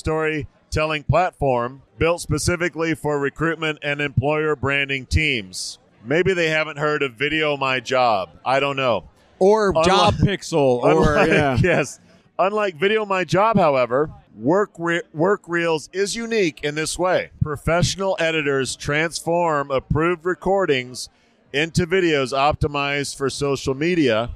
storytelling 0.70 1.02
platform 1.02 1.82
built 1.98 2.20
specifically 2.20 2.94
for 2.94 3.18
recruitment 3.18 3.76
and 3.82 4.00
employer 4.00 4.54
branding 4.54 5.04
teams. 5.04 5.78
Maybe 6.04 6.32
they 6.32 6.48
haven't 6.48 6.78
heard 6.78 7.02
of 7.02 7.16
VideoMyJob. 7.16 8.28
I 8.44 8.60
don't 8.60 8.76
know. 8.76 9.08
or 9.40 9.70
Unlike- 9.70 9.86
Job 9.86 10.14
Pixel, 10.14 10.82
or 10.84 11.14
Unlike, 11.16 11.28
yeah. 11.28 11.58
yes. 11.62 11.98
Unlike 12.38 12.78
VideoMyJob, 12.78 13.56
however, 13.56 14.10
Work, 14.38 14.70
Re- 14.78 15.02
WorkReels 15.14 15.88
is 15.92 16.14
unique 16.14 16.60
in 16.62 16.76
this 16.76 16.96
way. 16.98 17.30
Professional 17.42 18.16
editors 18.20 18.76
transform 18.76 19.70
approved 19.72 20.24
recordings 20.24 21.08
into 21.52 21.84
videos 21.84 22.32
optimized 22.32 23.16
for 23.16 23.28
social 23.28 23.74
media, 23.74 24.30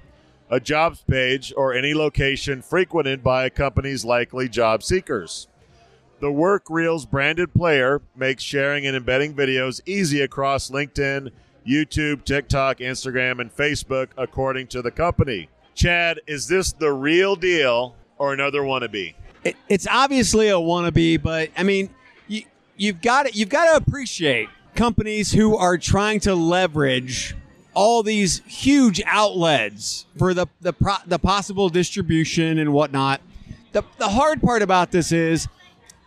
a 0.51 0.59
jobs 0.59 1.03
page, 1.09 1.53
or 1.57 1.73
any 1.73 1.95
location 1.95 2.61
frequented 2.61 3.23
by 3.23 3.45
a 3.47 3.51
company's 3.51 4.05
likely 4.05 4.49
job 4.49 4.83
seekers. 4.83 5.47
The 6.25 6.31
WorkReels 6.31 7.11
branded 7.11 7.53
player 7.53 8.01
makes 8.17 8.43
sharing 8.43 8.87
and 8.87 8.97
embedding 8.97 9.35
videos 9.35 9.83
easy 9.85 10.23
across 10.23 10.71
LinkedIn, 10.71 11.31
YouTube, 11.69 12.25
TikTok, 12.25 12.79
Instagram, 12.79 13.43
and 13.43 13.55
Facebook, 13.55 14.09
according 14.17 14.69
to 14.69 14.81
the 14.81 14.91
company. 14.91 15.51
Chad, 15.75 16.23
is 16.27 16.49
this 16.49 16.73
the 16.73 16.91
real 16.91 17.37
deal 17.37 17.95
or 18.17 18.33
another 18.33 18.63
wannabe? 18.63 19.13
It, 19.45 19.57
it's 19.69 19.87
obviously 19.87 20.49
a 20.49 20.55
wannabe, 20.55 21.23
but 21.23 21.51
I 21.59 21.63
mean, 21.63 21.91
you, 22.27 22.45
you've 22.79 23.03
got 23.03 23.27
to, 23.27 23.35
you've 23.35 23.51
got 23.51 23.73
to 23.73 23.77
appreciate 23.77 24.49
companies 24.75 25.31
who 25.31 25.59
are 25.59 25.77
trying 25.77 26.21
to 26.21 26.35
leverage 26.35 27.37
all 27.75 28.03
these 28.03 28.41
huge 28.47 29.03
outlets 29.05 30.07
for 30.17 30.33
the 30.33 30.47
the, 30.63 30.73
pro, 30.73 30.95
the 31.07 31.19
possible 31.19 31.69
distribution 31.69 32.57
and 32.57 32.73
whatnot. 32.73 33.21
The 33.73 33.85
the 33.99 34.09
hard 34.09 34.41
part 34.41 34.63
about 34.63 34.91
this 34.91 35.13
is 35.13 35.49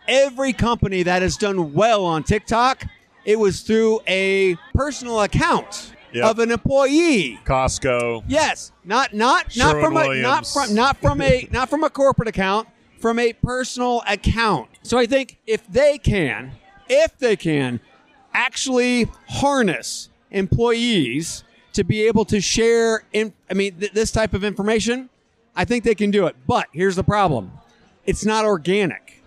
every 0.08 0.52
company 0.52 1.04
that 1.04 1.22
has 1.22 1.36
done 1.36 1.72
well 1.74 2.04
on 2.04 2.24
TikTok, 2.24 2.84
it 3.24 3.38
was 3.38 3.60
through 3.60 4.00
a 4.08 4.56
personal 4.74 5.20
account. 5.20 5.92
Yep. 6.10 6.24
of 6.24 6.38
an 6.38 6.50
employee. 6.50 7.38
Costco. 7.44 8.24
Yes, 8.26 8.72
not 8.82 9.12
not 9.12 9.54
not 9.58 9.78
from 9.78 9.94
a 9.98 10.22
not 10.22 10.46
from 10.46 10.74
not 10.74 10.96
from 10.96 11.20
a 11.20 11.46
not 11.52 11.68
from 11.68 11.84
a 11.84 11.90
corporate 11.90 12.28
account, 12.28 12.66
from 12.98 13.18
a 13.18 13.34
personal 13.34 14.02
account. 14.08 14.70
So 14.82 14.96
I 14.96 15.04
think 15.04 15.38
if 15.46 15.66
they 15.66 15.98
can, 15.98 16.52
if 16.88 17.18
they 17.18 17.36
can 17.36 17.80
actually 18.32 19.10
harness 19.28 20.08
employees 20.30 21.44
to 21.74 21.84
be 21.84 22.06
able 22.06 22.24
to 22.24 22.40
share 22.40 23.04
in 23.12 23.34
I 23.50 23.54
mean 23.54 23.74
th- 23.78 23.92
this 23.92 24.10
type 24.10 24.32
of 24.32 24.44
information, 24.44 25.10
I 25.54 25.66
think 25.66 25.84
they 25.84 25.94
can 25.94 26.10
do 26.10 26.26
it. 26.26 26.36
But 26.46 26.68
here's 26.72 26.96
the 26.96 27.04
problem. 27.04 27.52
It's 28.06 28.24
not 28.24 28.46
organic. 28.46 29.17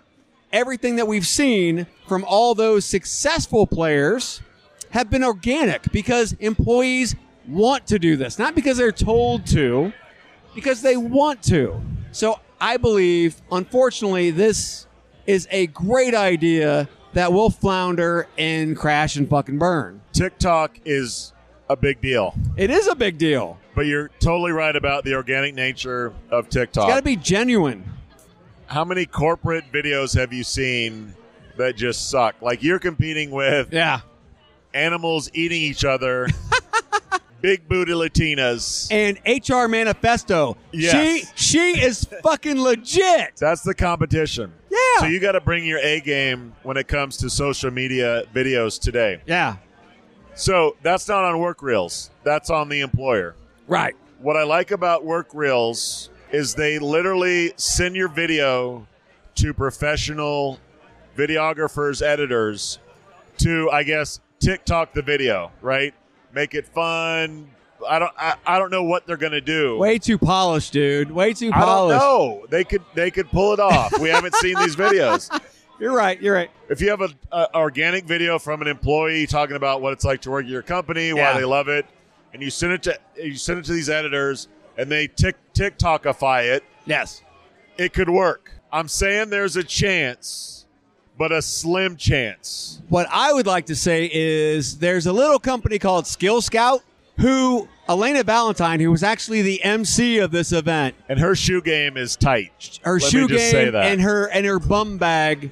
Everything 0.54 0.98
that 0.98 1.08
we've 1.08 1.26
seen 1.26 1.88
from 2.08 2.26
all 2.26 2.54
those 2.56 2.86
successful 2.86 3.66
players 3.66 4.42
have 4.90 5.10
been 5.10 5.24
organic 5.24 5.90
because 5.92 6.34
employees 6.34 7.16
want 7.48 7.88
to 7.88 7.98
do 7.98 8.18
this, 8.18 8.38
not 8.38 8.54
because 8.54 8.78
they're 8.78 8.92
told 8.92 9.46
to, 9.48 9.94
because 10.54 10.82
they 10.82 10.98
want 10.98 11.42
to. 11.44 11.82
So 12.12 12.40
I 12.60 12.78
believe, 12.78 13.42
unfortunately, 13.52 14.32
this 14.32 14.88
is 15.26 15.48
a 15.52 15.68
great 15.68 16.14
idea 16.14 16.90
that 17.14 17.32
will 17.32 17.50
flounder 17.50 18.28
and 18.38 18.76
crash 18.76 19.16
and 19.16 19.30
fucking 19.30 19.58
burn. 19.58 20.02
TikTok 20.12 20.80
is 20.84 21.34
a 21.70 21.76
big 21.78 22.02
deal. 22.02 22.36
It 22.58 22.70
is 22.70 22.88
a 22.88 22.96
big 22.96 23.18
deal. 23.18 23.58
But 23.74 23.86
you're 23.86 24.10
totally 24.20 24.52
right 24.52 24.76
about 24.76 25.06
the 25.06 25.16
organic 25.16 25.56
nature 25.56 26.14
of 26.30 26.50
TikTok. 26.50 26.84
It's 26.84 26.94
got 26.94 26.98
to 26.98 27.04
be 27.04 27.16
genuine. 27.16 27.86
How 28.72 28.86
many 28.86 29.06
corporate 29.06 29.66
videos 29.74 30.16
have 30.18 30.32
you 30.32 30.46
seen 30.46 31.14
that 31.58 31.76
just 31.76 32.10
suck? 32.10 32.42
Like 32.42 32.64
you're 32.64 32.80
competing 32.80 33.30
with 33.30 33.68
Yeah. 33.74 34.00
animals 34.74 35.30
eating 35.34 35.62
each 35.62 35.84
other, 35.84 36.30
big 37.42 37.68
booty 37.68 37.92
Latinas. 37.92 38.88
And 38.90 39.20
HR 39.28 39.68
Manifesto. 39.68 40.56
Yes. 40.72 41.34
She 41.36 41.74
she 41.74 41.82
is 41.82 42.08
fucking 42.24 42.62
legit. 42.62 43.36
That's 43.38 43.62
the 43.62 43.76
competition. 43.76 44.54
Yeah. 44.70 44.78
So 45.02 45.06
you 45.08 45.20
got 45.20 45.34
to 45.34 45.42
bring 45.42 45.66
your 45.66 45.80
A 45.80 46.00
game 46.00 46.54
when 46.64 46.78
it 46.78 46.88
comes 46.88 47.18
to 47.18 47.30
social 47.30 47.72
media 47.72 48.24
videos 48.34 48.80
today. 48.80 49.20
Yeah. 49.26 49.58
So 50.34 50.78
that's 50.82 51.10
not 51.10 51.26
on 51.26 51.36
WorkReels. 51.36 52.10
That's 52.24 52.50
on 52.50 52.70
the 52.70 52.80
employer. 52.80 53.36
Right. 53.68 53.98
What 54.20 54.38
I 54.38 54.44
like 54.44 54.72
about 54.72 55.04
WorkReels 55.04 56.08
is 56.32 56.56
they 56.56 56.80
literally 56.80 57.54
send 57.58 57.96
your 57.96 58.08
video 58.08 58.88
to 59.36 59.54
professional 59.54 60.60
videographers, 61.18 62.02
editors 62.02 62.80
to, 63.40 63.70
I 63.72 63.84
guess, 63.84 64.20
TikTok 64.40 64.94
the 64.94 65.02
video, 65.02 65.52
right? 65.62 65.94
Make 66.34 66.54
it 66.54 66.68
fun. 66.68 67.50
I 67.88 68.00
don't. 68.00 68.12
I, 68.18 68.36
I 68.46 68.60
don't 68.60 68.70
know 68.70 68.84
what 68.84 69.08
they're 69.08 69.18
gonna 69.18 69.42
do. 69.42 69.78
Way 69.78 69.98
too 69.98 70.18
polished, 70.20 70.72
dude. 70.72 71.10
Way 71.12 71.34
too 71.34 71.48
I 71.52 71.60
don't 71.60 71.68
polished. 71.68 72.00
know. 72.00 72.46
They 72.50 72.64
could. 72.64 72.84
They 72.94 73.10
could 73.10 73.30
pull 73.32 73.54
it 73.54 73.60
off. 73.60 73.98
We 74.00 74.10
haven't 74.10 74.36
seen 74.36 74.56
these 74.60 74.76
videos. 74.76 75.30
You're 75.80 75.94
right. 75.96 76.22
You're 76.22 76.36
right. 76.36 76.52
If 76.70 76.80
you 76.80 76.92
have 76.92 77.02
an 77.02 77.16
organic 77.56 78.06
video 78.06 78.38
from 78.38 78.62
an 78.62 78.68
employee 78.68 79.26
talking 79.26 79.56
about 79.56 79.82
what 79.82 79.94
it's 79.94 80.06
like 80.06 80.22
to 80.22 80.30
work 80.30 80.46
at 80.46 80.50
your 80.52 80.62
company, 80.62 81.08
Yeah. 81.08 81.34
why 81.34 81.40
they 81.40 81.44
love 81.46 81.70
it, 81.70 81.88
and 82.34 82.42
you 82.44 82.52
send 82.52 82.74
it 82.74 82.84
to 82.84 83.00
you 83.18 83.34
send 83.36 83.58
it 83.58 83.66
to 83.66 83.74
these 83.74 83.90
editors, 83.90 84.48
and 84.78 84.90
they 84.92 85.08
tick 85.08 85.36
TikTokify 85.54 86.46
it, 86.56 86.64
Yes. 86.86 87.22
it 87.78 87.94
could 87.94 88.10
work. 88.10 88.52
I'm 88.72 88.88
saying 88.88 89.30
there's 89.30 89.56
a 89.58 89.64
chance, 89.64 90.66
but 91.18 91.32
a 91.32 91.42
slim 91.42 91.98
chance. 91.98 92.82
What 92.90 93.08
I 93.12 93.34
would 93.34 93.46
like 93.48 93.66
to 93.68 93.76
say 93.76 94.10
is 94.12 94.78
there's 94.80 95.06
a 95.08 95.14
little 95.14 95.40
company 95.40 95.78
called 95.80 96.08
Skill 96.08 96.42
Scout 96.42 96.82
who 97.18 97.68
Elena 97.90 98.24
Valentine, 98.24 98.80
who 98.80 98.90
was 98.90 99.04
actually 99.04 99.42
the 99.42 99.62
MC 99.64 100.18
of 100.20 100.32
this 100.32 100.52
event, 100.54 100.96
And 101.10 101.20
her 101.20 101.36
shoe 101.36 101.62
game 101.62 101.98
is 101.98 102.16
tight. 102.16 102.80
her 102.84 103.00
Let 103.00 103.12
shoe 103.12 103.28
game 103.28 103.38
say 103.38 103.70
that. 103.70 103.86
and 103.92 104.02
her 104.02 104.26
and 104.30 104.46
her 104.46 104.58
bum 104.60 104.98
bag 104.98 105.52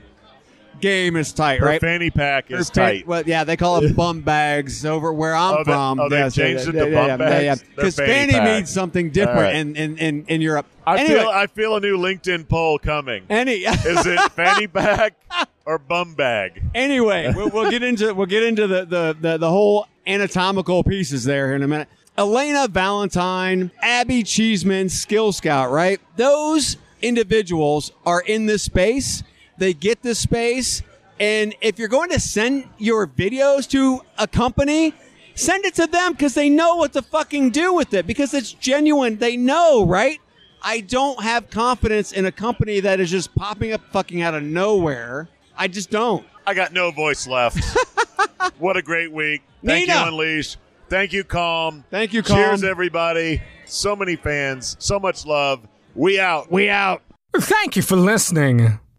game 0.81 1.15
is 1.15 1.31
tight, 1.33 1.59
her 1.59 1.65
right? 1.65 1.81
fanny 1.81 2.09
pack 2.09 2.49
Her 2.49 2.57
is 2.57 2.69
fa- 2.69 2.73
tight. 2.75 3.07
Well, 3.07 3.23
yeah, 3.25 3.43
they 3.43 3.57
call 3.57 3.83
it 3.83 3.95
bum 3.95 4.21
bags 4.21 4.85
over 4.85 5.11
where 5.13 5.35
I'm 5.35 5.55
Oh, 5.55 5.57
they- 5.63 5.71
from. 5.71 5.99
oh, 5.99 6.09
they 6.09 6.17
Yes, 6.19 6.35
changed 6.35 6.63
yeah, 6.65 6.69
it 6.69 6.85
to 6.85 6.91
yeah, 6.91 6.95
bum 6.95 7.07
yeah, 7.07 7.17
bags? 7.17 7.63
Because 7.75 7.95
fanny 7.95 8.31
fanny 8.33 8.51
means 8.57 8.69
something 8.69 9.11
different 9.11 9.39
right. 9.39 9.55
in, 9.55 9.75
in, 9.75 9.97
in, 9.97 10.25
in 10.27 10.41
Europe. 10.41 10.65
I 10.87 10.97
anyway, 10.99 11.19
feel 11.19 11.29
I 11.29 11.47
feel 11.47 11.75
a 11.75 11.79
new 11.79 11.97
LinkedIn 11.97 12.47
poll 12.49 12.79
coming. 12.79 13.23
any 13.29 13.53
Is 13.65 14.05
it 14.05 14.19
fanny 14.31 14.67
pack 14.67 15.13
or 15.65 15.77
bum 15.77 16.15
bag? 16.15 16.61
anyway, 16.73 17.31
we'll, 17.35 17.49
we'll 17.49 17.69
get 17.69 17.83
into 17.83 18.13
we'll 18.13 18.25
get 18.25 18.41
into 18.43 18.65
the, 18.67 18.85
the 18.85 19.17
the 19.19 19.37
the 19.37 19.49
whole 19.49 19.87
anatomical 20.07 20.83
pieces 20.83 21.23
there 21.25 21.53
in 21.53 21.61
a 21.63 21.67
minute. 21.67 21.87
Elena 22.17 22.67
Valentine, 22.67 23.71
Abby 23.81 24.23
Cheeseman, 24.23 24.89
Skill 24.89 25.31
Scout, 25.31 25.71
right? 25.71 26.01
Those 26.17 26.75
individuals 27.01 27.91
are 28.05 28.21
in 28.21 28.45
this 28.45 28.63
space. 28.63 29.23
They 29.59 29.73
get 29.73 30.01
this 30.01 30.19
space, 30.19 30.81
and 31.19 31.53
if 31.59 31.77
you're 31.77 31.89
going 31.89 32.09
to 32.11 32.19
send 32.19 32.69
your 32.77 33.05
videos 33.05 33.69
to 33.71 34.01
a 34.17 34.25
company, 34.25 34.93
send 35.35 35.65
it 35.65 35.75
to 35.75 35.85
them 35.85 36.13
because 36.13 36.33
they 36.33 36.49
know 36.49 36.77
what 36.77 36.93
to 36.93 37.01
fucking 37.01 37.49
do 37.51 37.73
with 37.73 37.93
it 37.93 38.07
because 38.07 38.33
it's 38.33 38.53
genuine. 38.53 39.17
They 39.17 39.35
know, 39.35 39.85
right? 39.85 40.19
I 40.61 40.79
don't 40.79 41.21
have 41.21 41.49
confidence 41.49 42.13
in 42.13 42.25
a 42.25 42.31
company 42.31 42.79
that 42.79 43.01
is 43.01 43.11
just 43.11 43.35
popping 43.35 43.73
up 43.73 43.81
fucking 43.91 44.21
out 44.21 44.33
of 44.33 44.43
nowhere. 44.43 45.27
I 45.57 45.67
just 45.67 45.89
don't. 45.89 46.25
I 46.47 46.53
got 46.53 46.71
no 46.71 46.91
voice 46.91 47.27
left. 47.27 47.59
what 48.59 48.77
a 48.77 48.81
great 48.81 49.11
week. 49.11 49.41
Thank 49.63 49.89
Nina. 49.89 49.99
you, 49.99 50.07
Unleash. 50.07 50.55
Thank 50.87 51.11
you, 51.11 51.25
Calm. 51.25 51.83
Thank 51.91 52.13
you, 52.13 52.23
Calm. 52.23 52.37
Cheers, 52.37 52.63
everybody. 52.63 53.41
So 53.65 53.93
many 53.93 54.15
fans. 54.15 54.77
So 54.79 54.99
much 54.99 55.25
love. 55.25 55.67
We 55.95 56.17
out. 56.17 56.49
We 56.49 56.69
out. 56.69 57.03
Thank 57.35 57.75
you 57.75 57.81
for 57.81 57.97
listening 57.97 58.79